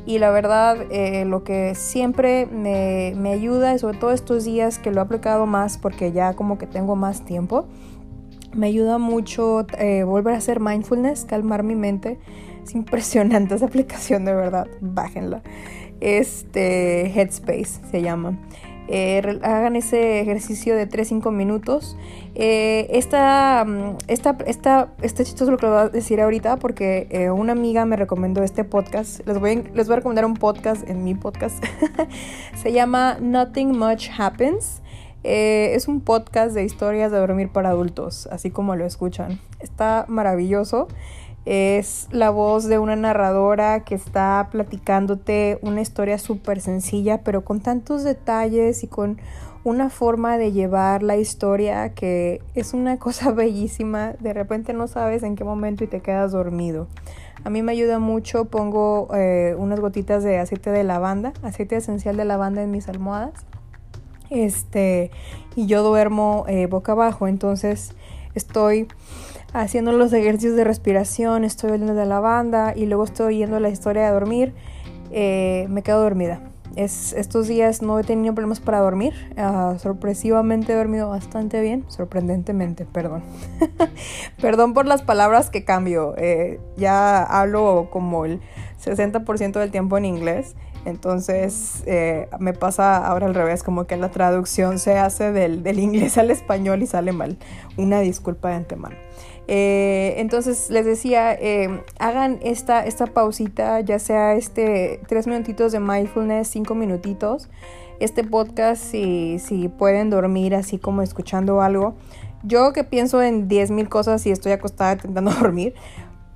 y 0.07 0.19
la 0.19 0.31
verdad 0.31 0.79
eh, 0.91 1.25
lo 1.25 1.43
que 1.43 1.75
siempre 1.75 2.47
me, 2.47 3.13
me, 3.17 3.33
ayuda, 3.33 3.75
y 3.75 3.79
sobre 3.79 3.99
todo 3.99 4.13
estos 4.13 4.45
días 4.45 4.79
que 4.79 4.91
lo 4.93 5.01
he 5.01 5.03
aplicado 5.03 5.47
más 5.47 5.79
porque 5.79 6.13
ya 6.13 6.35
como 6.35 6.59
que 6.59 6.67
tengo 6.67 6.97
más 6.97 7.25
tiempo, 7.25 7.67
me 8.55 8.69
ayuda 8.69 8.99
mucho 8.99 9.67
eh, 9.79 10.05
volver 10.05 10.35
a 10.35 10.39
hacer 10.39 10.61
mindfulness, 10.61 11.27
calmar 11.27 11.63
mi 11.63 11.75
mente. 11.75 12.19
Es 12.65 12.75
impresionante 12.75 13.55
esa 13.55 13.67
aplicación, 13.67 14.25
de 14.25 14.35
verdad, 14.35 14.67
bájenla 14.81 15.43
este 16.01 17.07
Headspace 17.07 17.81
se 17.91 18.03
llama. 18.03 18.39
Eh, 18.89 19.41
hagan 19.43 19.75
ese 19.75 20.21
ejercicio 20.21 20.77
de 20.77 20.89
3-5 20.89 21.33
minutos. 21.33 21.97
Eh, 22.35 22.87
esta, 22.91 23.65
mm, 23.67 23.97
esta, 24.07 24.37
esta, 24.47 24.93
este 25.03 25.25
chistoso 25.25 25.51
lo 25.51 25.59
que 25.59 25.67
voy 25.67 25.79
a 25.79 25.89
decir 25.89 26.21
ahorita 26.21 26.59
porque 26.59 27.09
eh, 27.11 27.31
una 27.31 27.53
amiga 27.53 27.85
me 27.85 27.97
recomendó 27.97 28.43
este 28.43 28.65
podcast. 28.65 29.27
Les 29.27 29.41
voy, 29.41 29.65
les 29.75 29.87
voy 29.87 29.95
a 29.95 29.97
recomendar 29.97 30.25
un 30.25 30.35
podcast 30.35 30.89
en 30.89 31.03
mi 31.03 31.15
podcast. 31.15 31.65
se 32.57 32.73
llama 32.73 33.19
Nothing 33.21 33.77
Much 33.77 34.09
Happens. 34.17 34.83
es 35.25 35.89
un 35.89 36.01
podcast 36.03 36.55
de 36.55 36.63
historias 36.63 37.11
de 37.11 37.19
dormir 37.19 37.49
para 37.49 37.71
adultos, 37.71 38.29
así 38.31 38.51
como 38.51 38.77
lo 38.77 38.85
escuchan. 38.87 39.41
Está 39.59 40.05
maravilloso. 40.07 40.87
Es 41.47 42.09
la 42.11 42.31
voz 42.31 42.65
de 42.65 42.81
una 42.81 42.97
narradora 42.97 43.85
que 43.85 43.95
está 43.95 44.49
platicándote 44.51 45.61
una 45.63 45.81
historia 45.81 46.19
súper 46.19 46.61
sencilla, 46.61 47.23
pero 47.23 47.45
con 47.45 47.61
tantos 47.61 48.03
detalles 48.03 48.83
y 48.83 48.89
con 48.89 49.19
una 49.63 49.89
forma 49.89 50.39
de 50.39 50.51
llevar 50.51 51.05
la 51.05 51.17
historia 51.17 51.95
que 51.95 52.43
es 52.57 52.75
una 52.75 52.99
cosa 53.01 53.31
bellísima. 53.31 54.15
De 54.19 54.33
repente 54.33 54.73
no 54.73 54.89
sabes 54.89 55.23
en 55.23 55.37
qué 55.37 55.45
momento 55.45 55.85
y 55.85 55.87
te 55.87 56.01
quedas 56.01 56.33
dormido. 56.33 56.89
A 57.45 57.51
mí 57.51 57.63
me 57.63 57.71
ayuda 57.71 58.01
mucho, 58.01 58.47
pongo 58.47 59.09
eh, 59.15 59.55
unas 59.57 59.79
gotitas 59.79 60.25
de 60.25 60.39
aceite 60.39 60.71
de 60.71 60.83
lavanda, 60.83 61.33
aceite 61.43 61.77
esencial 61.77 62.17
de 62.17 62.25
lavanda 62.25 62.61
en 62.61 62.73
mis 62.73 62.89
almohadas. 62.89 63.47
Este, 64.31 65.13
y 65.55 65.67
yo 65.67 65.85
duermo 65.85 66.45
eh, 66.49 66.67
boca 66.67 66.93
abajo, 66.93 67.29
entonces 67.29 67.95
estoy 68.35 68.89
haciendo 69.61 69.93
los 69.93 70.13
ejercicios 70.13 70.57
de 70.57 70.65
respiración, 70.65 71.45
estoy 71.45 71.73
oyendo 71.73 71.95
de 71.95 72.07
la 72.07 72.21
banda 72.21 72.75
y 72.77 72.87
luego 72.87 73.05
estoy 73.05 73.37
oyendo 73.37 73.59
la 73.61 73.69
historia 73.69 74.07
de 74.07 74.13
dormir, 74.13 74.55
eh, 75.11 75.67
me 75.71 75.83
quedo 75.83 76.03
dormida. 76.03 76.41
Es, 76.75 77.15
estos 77.15 77.49
días 77.49 77.81
no 77.81 77.99
he 77.99 78.05
tenido 78.05 78.35
problemas 78.35 78.61
para 78.61 78.81
dormir. 78.81 79.15
Uh, 79.39 79.79
sorpresivamente 79.79 80.75
he 80.75 80.77
dormido 80.77 81.09
bastante 81.09 81.63
bien. 81.63 81.87
Sorprendentemente, 81.89 82.85
perdón. 82.85 83.23
perdón 84.43 84.75
por 84.75 84.85
las 84.85 85.01
palabras 85.01 85.49
que 85.49 85.65
cambio. 85.65 86.15
Eh, 86.19 86.61
ya 86.77 87.23
hablo 87.23 87.89
como 87.91 88.27
el 88.27 88.43
60% 88.85 89.59
del 89.59 89.71
tiempo 89.71 89.97
en 89.97 90.05
inglés. 90.05 90.55
Entonces 90.87 91.83
eh, 91.85 92.29
me 92.39 92.53
pasa 92.53 93.05
ahora 93.05 93.27
al 93.27 93.35
revés, 93.35 93.65
como 93.65 93.89
que 93.89 93.97
la 93.97 94.13
traducción 94.13 94.79
se 94.79 94.97
hace 94.97 95.33
del, 95.33 95.67
inglés 95.79 96.17
al 96.17 96.31
español 96.31 96.81
y 96.83 96.87
sale 96.87 97.13
mal. 97.13 97.37
Una 97.77 98.01
disculpa 98.01 98.51
de 98.51 98.55
antemano. 98.55 98.97
Eh, 99.49 100.15
entonces 100.19 100.71
les 100.71 100.87
decía, 100.87 101.35
eh, 101.35 101.83
hagan 101.99 102.39
esta, 102.43 102.87
esta 102.87 103.07
pausita, 103.07 103.81
ya 103.81 103.99
sea 103.99 104.35
este 104.35 105.01
tres 105.09 105.27
minutitos 105.27 105.73
de 105.73 105.81
mindfulness, 105.81 106.49
cinco 106.49 106.77
minutitos. 106.77 107.49
Este 107.99 108.23
podcast, 108.23 108.81
si, 108.81 109.41
si 109.41 109.69
pueden 109.69 110.11
dormir 110.11 110.55
así 110.55 110.79
como 110.79 111.03
escuchando 111.03 111.63
algo. 111.63 111.97
Yo 112.45 112.73
que 112.73 112.85
pienso 112.85 113.23
en 113.23 113.49
10.000 113.49 113.89
cosas 113.89 114.25
y 114.27 114.31
estoy 114.31 114.53
acostada 114.53 114.93
intentando 114.93 115.31
dormir, 115.41 115.75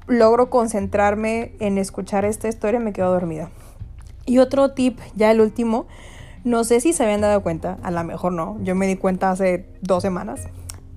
logro 0.09 0.51
concentrarme 0.51 1.53
en 1.61 1.79
escuchar 1.79 2.25
esta 2.25 2.49
historia 2.49 2.81
y 2.81 2.83
me 2.83 2.93
quedo 2.93 3.13
dormida. 3.13 3.51
Y 4.27 4.39
otro 4.39 4.73
tip, 4.73 4.99
ya 5.15 5.31
el 5.31 5.41
último, 5.41 5.87
no 6.45 6.65
sé 6.65 6.81
si 6.81 6.93
se 6.93 7.03
habían 7.03 7.21
dado 7.21 7.43
cuenta, 7.43 7.79
a 7.83 7.91
lo 7.91 8.03
mejor 8.05 8.33
no, 8.33 8.59
yo 8.63 8.75
me 8.75 8.87
di 8.87 8.97
cuenta 8.97 9.31
hace 9.31 9.67
dos 9.83 10.03
semanas, 10.03 10.47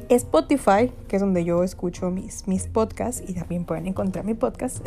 Spotify, 0.09 0.91
que 1.07 1.15
es 1.15 1.21
donde 1.21 1.43
yo 1.43 1.63
escucho 1.63 2.11
mis, 2.11 2.47
mis 2.47 2.67
podcasts 2.67 3.23
y 3.27 3.33
también 3.33 3.65
pueden 3.65 3.87
encontrar 3.87 4.25
mi 4.25 4.33
podcast, 4.33 4.85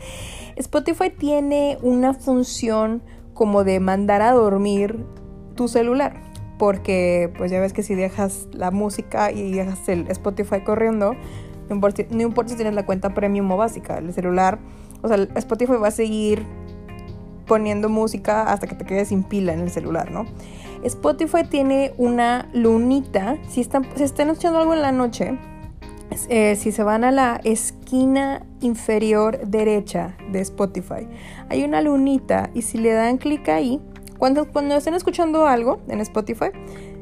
Spotify 0.56 1.10
tiene 1.10 1.78
una 1.82 2.14
función 2.14 3.02
como 3.34 3.64
de 3.64 3.80
mandar 3.80 4.22
a 4.22 4.32
dormir 4.32 5.04
tu 5.54 5.68
celular. 5.68 6.28
Porque 6.58 7.32
pues 7.38 7.52
ya 7.52 7.60
ves 7.60 7.72
que 7.72 7.84
si 7.84 7.94
dejas 7.94 8.48
la 8.52 8.72
música 8.72 9.30
y 9.30 9.52
dejas 9.52 9.88
el 9.88 10.10
Spotify 10.10 10.62
corriendo, 10.64 11.14
no 11.68 11.74
importa, 11.74 12.02
no 12.10 12.22
importa 12.22 12.50
si 12.50 12.56
tienes 12.56 12.74
la 12.74 12.84
cuenta 12.84 13.14
premium 13.14 13.48
o 13.52 13.56
básica, 13.56 13.98
el 13.98 14.12
celular, 14.12 14.58
o 15.02 15.06
sea, 15.06 15.16
Spotify 15.36 15.74
va 15.74 15.88
a 15.88 15.92
seguir 15.92 16.44
poniendo 17.48 17.88
música 17.88 18.44
hasta 18.44 18.66
que 18.66 18.76
te 18.76 18.84
quedes 18.84 19.08
sin 19.08 19.24
pila 19.24 19.52
en 19.52 19.60
el 19.60 19.70
celular, 19.70 20.12
¿no? 20.12 20.26
Spotify 20.84 21.42
tiene 21.48 21.92
una 21.96 22.48
lunita. 22.52 23.36
Si 23.48 23.60
están, 23.60 23.86
si 23.96 24.04
están 24.04 24.28
escuchando 24.28 24.60
algo 24.60 24.74
en 24.74 24.82
la 24.82 24.92
noche, 24.92 25.36
eh, 26.28 26.56
si 26.56 26.72
se 26.72 26.82
van 26.82 27.04
a 27.04 27.10
la 27.10 27.40
esquina 27.44 28.42
inferior 28.60 29.46
derecha 29.46 30.16
de 30.30 30.40
Spotify, 30.40 31.08
hay 31.48 31.64
una 31.64 31.80
lunita 31.80 32.50
y 32.54 32.62
si 32.62 32.78
le 32.78 32.92
dan 32.92 33.18
clic 33.18 33.48
ahí, 33.48 33.80
cuando, 34.18 34.48
cuando 34.48 34.76
estén 34.76 34.94
escuchando 34.94 35.46
algo 35.46 35.80
en 35.88 36.00
Spotify, 36.00 36.50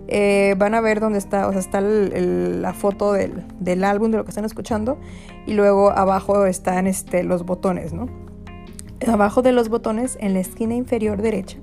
eh, 0.09 0.55
van 0.59 0.75
a 0.75 0.81
ver 0.81 1.01
dónde 1.01 1.19
está, 1.19 1.49
o 1.49 1.51
sea, 1.51 1.61
está 1.61 1.81
la 1.81 2.73
foto 2.75 3.13
del, 3.13 3.45
del, 3.59 3.85
álbum 3.85 4.11
de 4.11 4.19
lo 4.19 4.25
que 4.25 4.31
están 4.31 4.45
escuchando 4.45 4.99
y 5.47 5.55
luego 5.55 5.91
abajo 5.91 6.47
están 6.47 6.87
este, 6.87 7.25
los 7.25 7.45
botones, 7.45 7.93
¿no? 7.93 8.26
Abajo 9.07 9.43
de 9.43 9.53
los 9.53 9.69
botones, 9.69 10.17
en 10.21 10.35
la 10.35 10.41
esquina 10.41 10.75
inferior 10.75 11.23
derecha, 11.23 11.59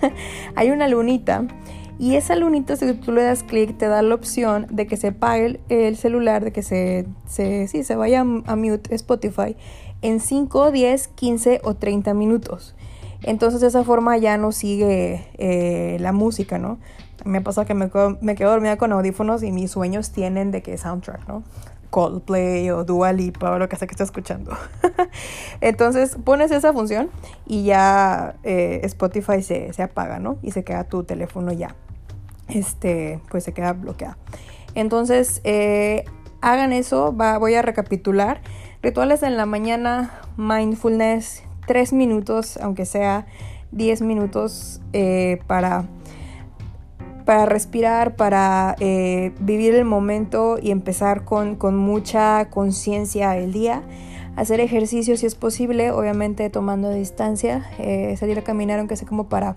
hay 0.54 0.70
una 0.70 0.88
lunita. 0.88 1.46
Y 1.98 2.16
esa 2.16 2.34
lunita, 2.34 2.74
si 2.76 2.92
tú 2.94 3.12
le 3.12 3.22
das 3.22 3.44
clic, 3.44 3.76
te 3.76 3.86
da 3.86 4.02
la 4.02 4.14
opción 4.14 4.66
de 4.70 4.86
que 4.86 4.96
se 4.96 5.08
apague 5.08 5.60
el, 5.68 5.96
celular, 5.96 6.42
de 6.42 6.50
que 6.50 6.62
se, 6.62 7.06
se, 7.26 7.68
sí, 7.68 7.84
se 7.84 7.94
vaya 7.94 8.20
a 8.20 8.56
mute 8.56 8.94
Spotify 8.94 9.56
en 10.00 10.18
5, 10.18 10.72
10, 10.72 11.08
15 11.08 11.60
o 11.62 11.74
30 11.74 12.12
minutos. 12.14 12.74
Entonces 13.22 13.60
de 13.60 13.68
esa 13.68 13.84
forma 13.84 14.18
ya 14.18 14.36
no 14.36 14.52
sigue 14.52 15.28
eh, 15.38 15.96
la 16.00 16.12
música, 16.12 16.58
¿no? 16.58 16.78
Me 17.24 17.40
pasa 17.40 17.64
que 17.64 17.74
me 17.74 17.88
me 18.20 18.34
quedo 18.34 18.50
dormida 18.50 18.76
con 18.76 18.90
audífonos 18.90 19.44
y 19.44 19.52
mis 19.52 19.70
sueños 19.70 20.10
tienen 20.10 20.50
de 20.50 20.60
que 20.62 20.76
soundtrack, 20.76 21.28
¿no? 21.28 21.44
Coldplay 21.92 22.70
o 22.70 22.84
Dua 22.84 23.12
Lipa 23.12 23.50
o 23.50 23.58
lo 23.58 23.68
que 23.68 23.76
sea 23.76 23.86
que 23.86 23.92
estés 23.92 24.06
escuchando. 24.06 24.56
Entonces 25.60 26.16
pones 26.24 26.50
esa 26.50 26.72
función 26.72 27.10
y 27.46 27.64
ya 27.64 28.36
eh, 28.44 28.80
Spotify 28.84 29.42
se, 29.42 29.70
apaga, 29.82 30.18
¿no? 30.18 30.38
Y 30.42 30.52
se 30.52 30.64
queda 30.64 30.84
tu 30.84 31.04
teléfono 31.04 31.52
ya. 31.52 31.76
Este, 32.48 33.20
pues 33.30 33.44
se 33.44 33.52
queda 33.52 33.74
bloqueado. 33.74 34.16
Entonces, 34.74 35.42
eh, 35.44 36.06
hagan 36.40 36.72
eso. 36.72 37.14
Va, 37.14 37.36
voy 37.36 37.54
a 37.54 37.62
recapitular. 37.62 38.40
Rituales 38.82 39.22
en 39.22 39.36
la 39.36 39.44
mañana, 39.44 40.18
mindfulness, 40.38 41.44
3 41.66 41.92
minutos, 41.92 42.56
aunque 42.56 42.86
sea 42.86 43.26
10 43.72 44.00
minutos 44.00 44.80
eh, 44.94 45.40
para 45.46 45.84
para 47.24 47.46
respirar, 47.46 48.16
para 48.16 48.76
eh, 48.80 49.32
vivir 49.40 49.74
el 49.74 49.84
momento 49.84 50.58
y 50.60 50.70
empezar 50.70 51.24
con, 51.24 51.58
mucha 51.76 52.50
conciencia 52.50 53.36
el 53.36 53.52
día. 53.52 53.82
hacer 54.36 54.60
ejercicio 54.60 55.16
si 55.16 55.26
es 55.26 55.34
posible, 55.34 55.90
obviamente 55.90 56.48
tomando 56.50 56.90
distancia, 56.90 57.66
eh, 57.78 58.16
salir 58.16 58.38
a 58.38 58.42
caminar 58.42 58.78
aunque 58.78 58.96
sea 58.96 59.06
como 59.06 59.28
para 59.28 59.56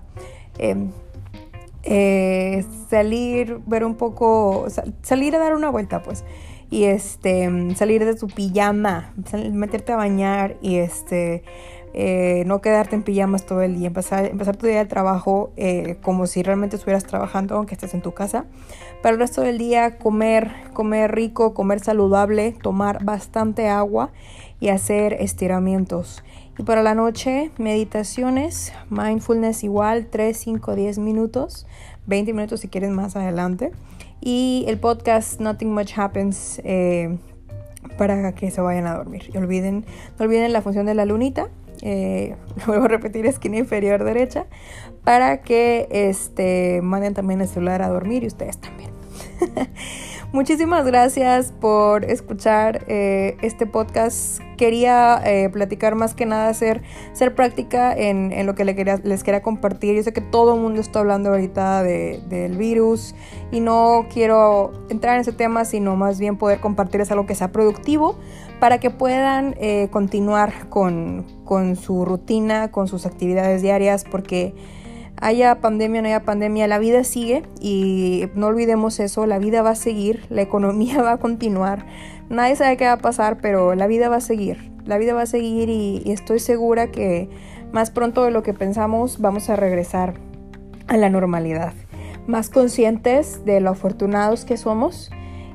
em, 0.58 0.90
eh, 1.82 2.64
salir, 2.90 3.60
ver 3.66 3.84
un 3.84 3.94
poco, 3.94 4.66
salir 5.02 5.36
a 5.36 5.38
dar 5.38 5.54
una 5.54 5.70
vuelta 5.70 6.02
pues 6.02 6.24
y 6.70 6.84
este 6.84 7.48
salir 7.76 8.04
de 8.04 8.14
tu 8.14 8.26
pijama, 8.26 9.14
meterte 9.52 9.92
a 9.92 9.96
bañar 9.96 10.56
y 10.60 10.76
este 10.76 11.44
eh, 11.98 12.44
no 12.44 12.60
quedarte 12.60 12.94
en 12.94 13.02
pijamas 13.02 13.46
todo 13.46 13.62
el 13.62 13.74
día, 13.74 13.86
empezar, 13.86 14.26
empezar 14.26 14.54
tu 14.58 14.66
día 14.66 14.76
de 14.76 14.84
trabajo 14.84 15.50
eh, 15.56 15.96
como 16.02 16.26
si 16.26 16.42
realmente 16.42 16.76
estuvieras 16.76 17.04
trabajando, 17.04 17.56
aunque 17.56 17.74
estés 17.74 17.94
en 17.94 18.02
tu 18.02 18.12
casa. 18.12 18.44
Pero 19.02 19.14
el 19.14 19.18
resto 19.18 19.40
del 19.40 19.56
día 19.56 19.96
comer, 19.96 20.52
comer 20.74 21.14
rico, 21.14 21.54
comer 21.54 21.80
saludable, 21.80 22.52
tomar 22.52 23.02
bastante 23.02 23.68
agua 23.68 24.10
y 24.60 24.68
hacer 24.68 25.14
estiramientos. 25.14 26.22
Y 26.58 26.64
para 26.64 26.82
la 26.82 26.94
noche, 26.94 27.50
meditaciones, 27.56 28.74
mindfulness 28.90 29.64
igual, 29.64 30.08
3, 30.10 30.36
5, 30.36 30.74
10 30.74 30.98
minutos, 30.98 31.66
20 32.08 32.34
minutos 32.34 32.60
si 32.60 32.68
quieres 32.68 32.90
más 32.90 33.16
adelante. 33.16 33.72
Y 34.20 34.66
el 34.68 34.78
podcast 34.78 35.40
Nothing 35.40 35.72
Much 35.72 35.98
Happens 35.98 36.60
eh, 36.62 37.16
para 37.96 38.34
que 38.34 38.50
se 38.50 38.60
vayan 38.60 38.86
a 38.86 38.96
dormir. 38.96 39.30
Y 39.32 39.38
olviden, 39.38 39.86
no 40.18 40.26
olviden 40.26 40.52
la 40.52 40.60
función 40.60 40.84
de 40.84 40.94
la 40.94 41.06
lunita 41.06 41.48
eh, 41.86 42.34
vuelvo 42.66 42.86
a 42.86 42.88
repetir, 42.88 43.26
esquina 43.26 43.58
inferior 43.58 44.02
derecha, 44.02 44.46
para 45.04 45.40
que 45.40 45.86
este, 45.90 46.80
manden 46.82 47.14
también 47.14 47.40
el 47.40 47.46
celular 47.46 47.80
a 47.82 47.88
dormir 47.88 48.24
y 48.24 48.26
ustedes 48.26 48.58
también. 48.58 48.90
Muchísimas 50.32 50.84
gracias 50.84 51.52
por 51.52 52.04
escuchar 52.04 52.84
eh, 52.88 53.36
este 53.42 53.64
podcast. 53.64 54.40
Quería 54.56 55.20
eh, 55.24 55.48
platicar 55.50 55.94
más 55.94 56.14
que 56.14 56.26
nada, 56.26 56.52
ser, 56.52 56.82
ser 57.12 57.34
práctica 57.34 57.94
en, 57.96 58.44
lo 58.44 58.56
que 58.56 58.64
les 58.64 59.22
quería, 59.22 59.42
compartir. 59.42 59.94
Yo 59.94 60.02
sé 60.02 60.12
que 60.12 60.20
todo 60.20 60.56
el 60.56 60.60
mundo 60.60 60.80
está 60.80 60.98
hablando 60.98 61.30
ahorita 61.30 61.84
del 61.84 62.56
virus 62.56 63.14
y 63.52 63.60
no 63.60 64.06
quiero 64.12 64.72
entrar 64.88 65.14
en 65.14 65.20
ese 65.20 65.32
tema, 65.32 65.64
sino 65.64 65.94
más 65.94 66.18
bien 66.18 66.36
poder 66.36 66.58
compartirles 66.58 67.10
algo 67.12 67.26
que 67.26 67.36
sea 67.36 67.52
productivo 67.52 68.18
para 68.58 68.78
que 68.78 68.90
puedan 68.90 69.54
eh, 69.58 69.88
continuar 69.92 70.68
con, 70.68 71.24
con 71.44 71.76
su 71.76 72.04
rutina, 72.04 72.72
con 72.72 72.88
sus 72.88 73.06
actividades 73.06 73.62
diarias, 73.62 74.04
porque 74.10 74.54
haya 75.20 75.60
pandemia 75.60 76.00
o 76.00 76.02
no 76.02 76.08
haya 76.08 76.22
pandemia, 76.22 76.66
la 76.66 76.78
vida 76.78 77.04
sigue 77.04 77.42
y 77.60 78.28
no 78.34 78.46
olvidemos 78.46 79.00
eso, 79.00 79.26
la 79.26 79.38
vida 79.38 79.62
va 79.62 79.70
a 79.70 79.76
seguir, 79.76 80.24
la 80.28 80.42
economía 80.42 81.02
va 81.02 81.12
a 81.12 81.18
continuar, 81.18 81.86
nadie 82.28 82.56
sabe 82.56 82.76
qué 82.76 82.84
va 82.84 82.92
a 82.92 82.98
pasar, 82.98 83.38
pero 83.40 83.74
la 83.74 83.86
vida 83.86 84.08
va 84.08 84.16
a 84.16 84.20
seguir, 84.20 84.72
la 84.84 84.98
vida 84.98 85.14
va 85.14 85.22
a 85.22 85.26
seguir 85.26 85.68
y, 85.68 86.02
y 86.04 86.12
estoy 86.12 86.38
segura 86.38 86.90
que 86.90 87.28
más 87.72 87.90
pronto 87.90 88.24
de 88.24 88.30
lo 88.30 88.42
que 88.42 88.54
pensamos 88.54 89.20
vamos 89.20 89.50
a 89.50 89.56
regresar 89.56 90.14
a 90.86 90.96
la 90.96 91.10
normalidad, 91.10 91.72
más 92.26 92.50
conscientes 92.50 93.44
de 93.44 93.60
lo 93.60 93.70
afortunados 93.70 94.44
que 94.44 94.56
somos 94.56 95.10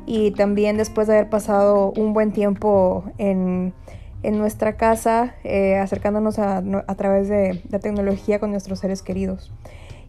y 0.06 0.32
también 0.32 0.78
después 0.78 1.08
de 1.08 1.13
haber 1.13 1.30
pasado 1.30 1.93
un 1.95 2.13
buen 2.13 2.32
tiempo 2.32 3.06
en, 4.24 4.38
nuestra 4.38 4.78
casa, 4.78 5.36
eh, 5.44 5.78
acercándonos 5.78 6.40
a, 6.40 6.58
a, 6.58 6.96
través 6.96 7.28
de 7.30 7.62
la 7.70 7.80
tecnología 7.80 8.40
con 8.40 8.52
nuestros 8.52 8.80
seres 8.80 9.02
queridos. 9.02 9.52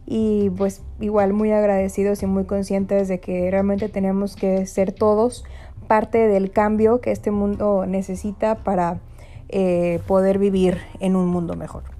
Y 0.07 0.51
pues 0.51 0.83
igual 1.01 1.33
muy 1.33 1.53
agradecidos 1.53 2.23
y 2.23 2.27
muy 2.27 2.45
conscientes 2.45 3.09
de 3.09 3.21
que 3.21 3.51
realmente 3.51 3.89
tenemos 3.89 4.37
que 4.37 4.67
ser 4.67 4.93
todos 4.93 5.45
parte 5.87 6.27
del 6.27 6.51
cambio 6.51 7.01
que 7.01 7.13
este 7.13 7.31
mundo 7.31 7.85
necesita 7.87 8.57
para 8.65 9.01
eh, 9.49 10.01
poder 10.07 10.39
vivir 10.39 10.79
en 11.01 11.17
un 11.17 11.29
mundo 11.29 11.55
mejor. 11.55 11.92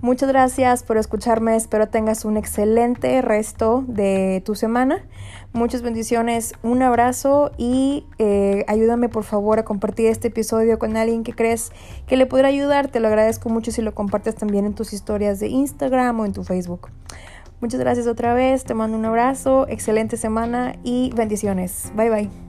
Muchas 0.00 0.28
gracias 0.28 0.84
por 0.84 0.96
escucharme, 0.96 1.56
espero 1.56 1.88
tengas 1.88 2.24
un 2.24 2.36
excelente 2.36 3.20
resto 3.20 3.84
de 3.88 4.42
tu 4.46 4.54
semana. 4.54 5.04
Muchas 5.52 5.82
bendiciones, 5.82 6.54
un 6.62 6.82
abrazo 6.82 7.50
y 7.58 8.06
eh, 8.18 8.64
ayúdame 8.68 9.08
por 9.08 9.24
favor 9.24 9.58
a 9.58 9.64
compartir 9.64 10.06
este 10.06 10.28
episodio 10.28 10.78
con 10.78 10.96
alguien 10.96 11.24
que 11.24 11.32
crees 11.32 11.72
que 12.06 12.16
le 12.16 12.26
podrá 12.26 12.46
ayudar. 12.46 12.86
Te 12.86 13.00
lo 13.00 13.08
agradezco 13.08 13.48
mucho 13.48 13.72
si 13.72 13.82
lo 13.82 13.92
compartes 13.92 14.36
también 14.36 14.66
en 14.66 14.74
tus 14.74 14.92
historias 14.92 15.40
de 15.40 15.48
Instagram 15.48 16.20
o 16.20 16.26
en 16.26 16.32
tu 16.32 16.44
Facebook. 16.44 16.90
Muchas 17.60 17.80
gracias 17.80 18.06
otra 18.06 18.34
vez, 18.34 18.62
te 18.62 18.74
mando 18.74 18.96
un 18.96 19.04
abrazo, 19.04 19.66
excelente 19.68 20.16
semana 20.16 20.76
y 20.84 21.10
bendiciones. 21.16 21.90
Bye 21.96 22.10
bye. 22.10 22.47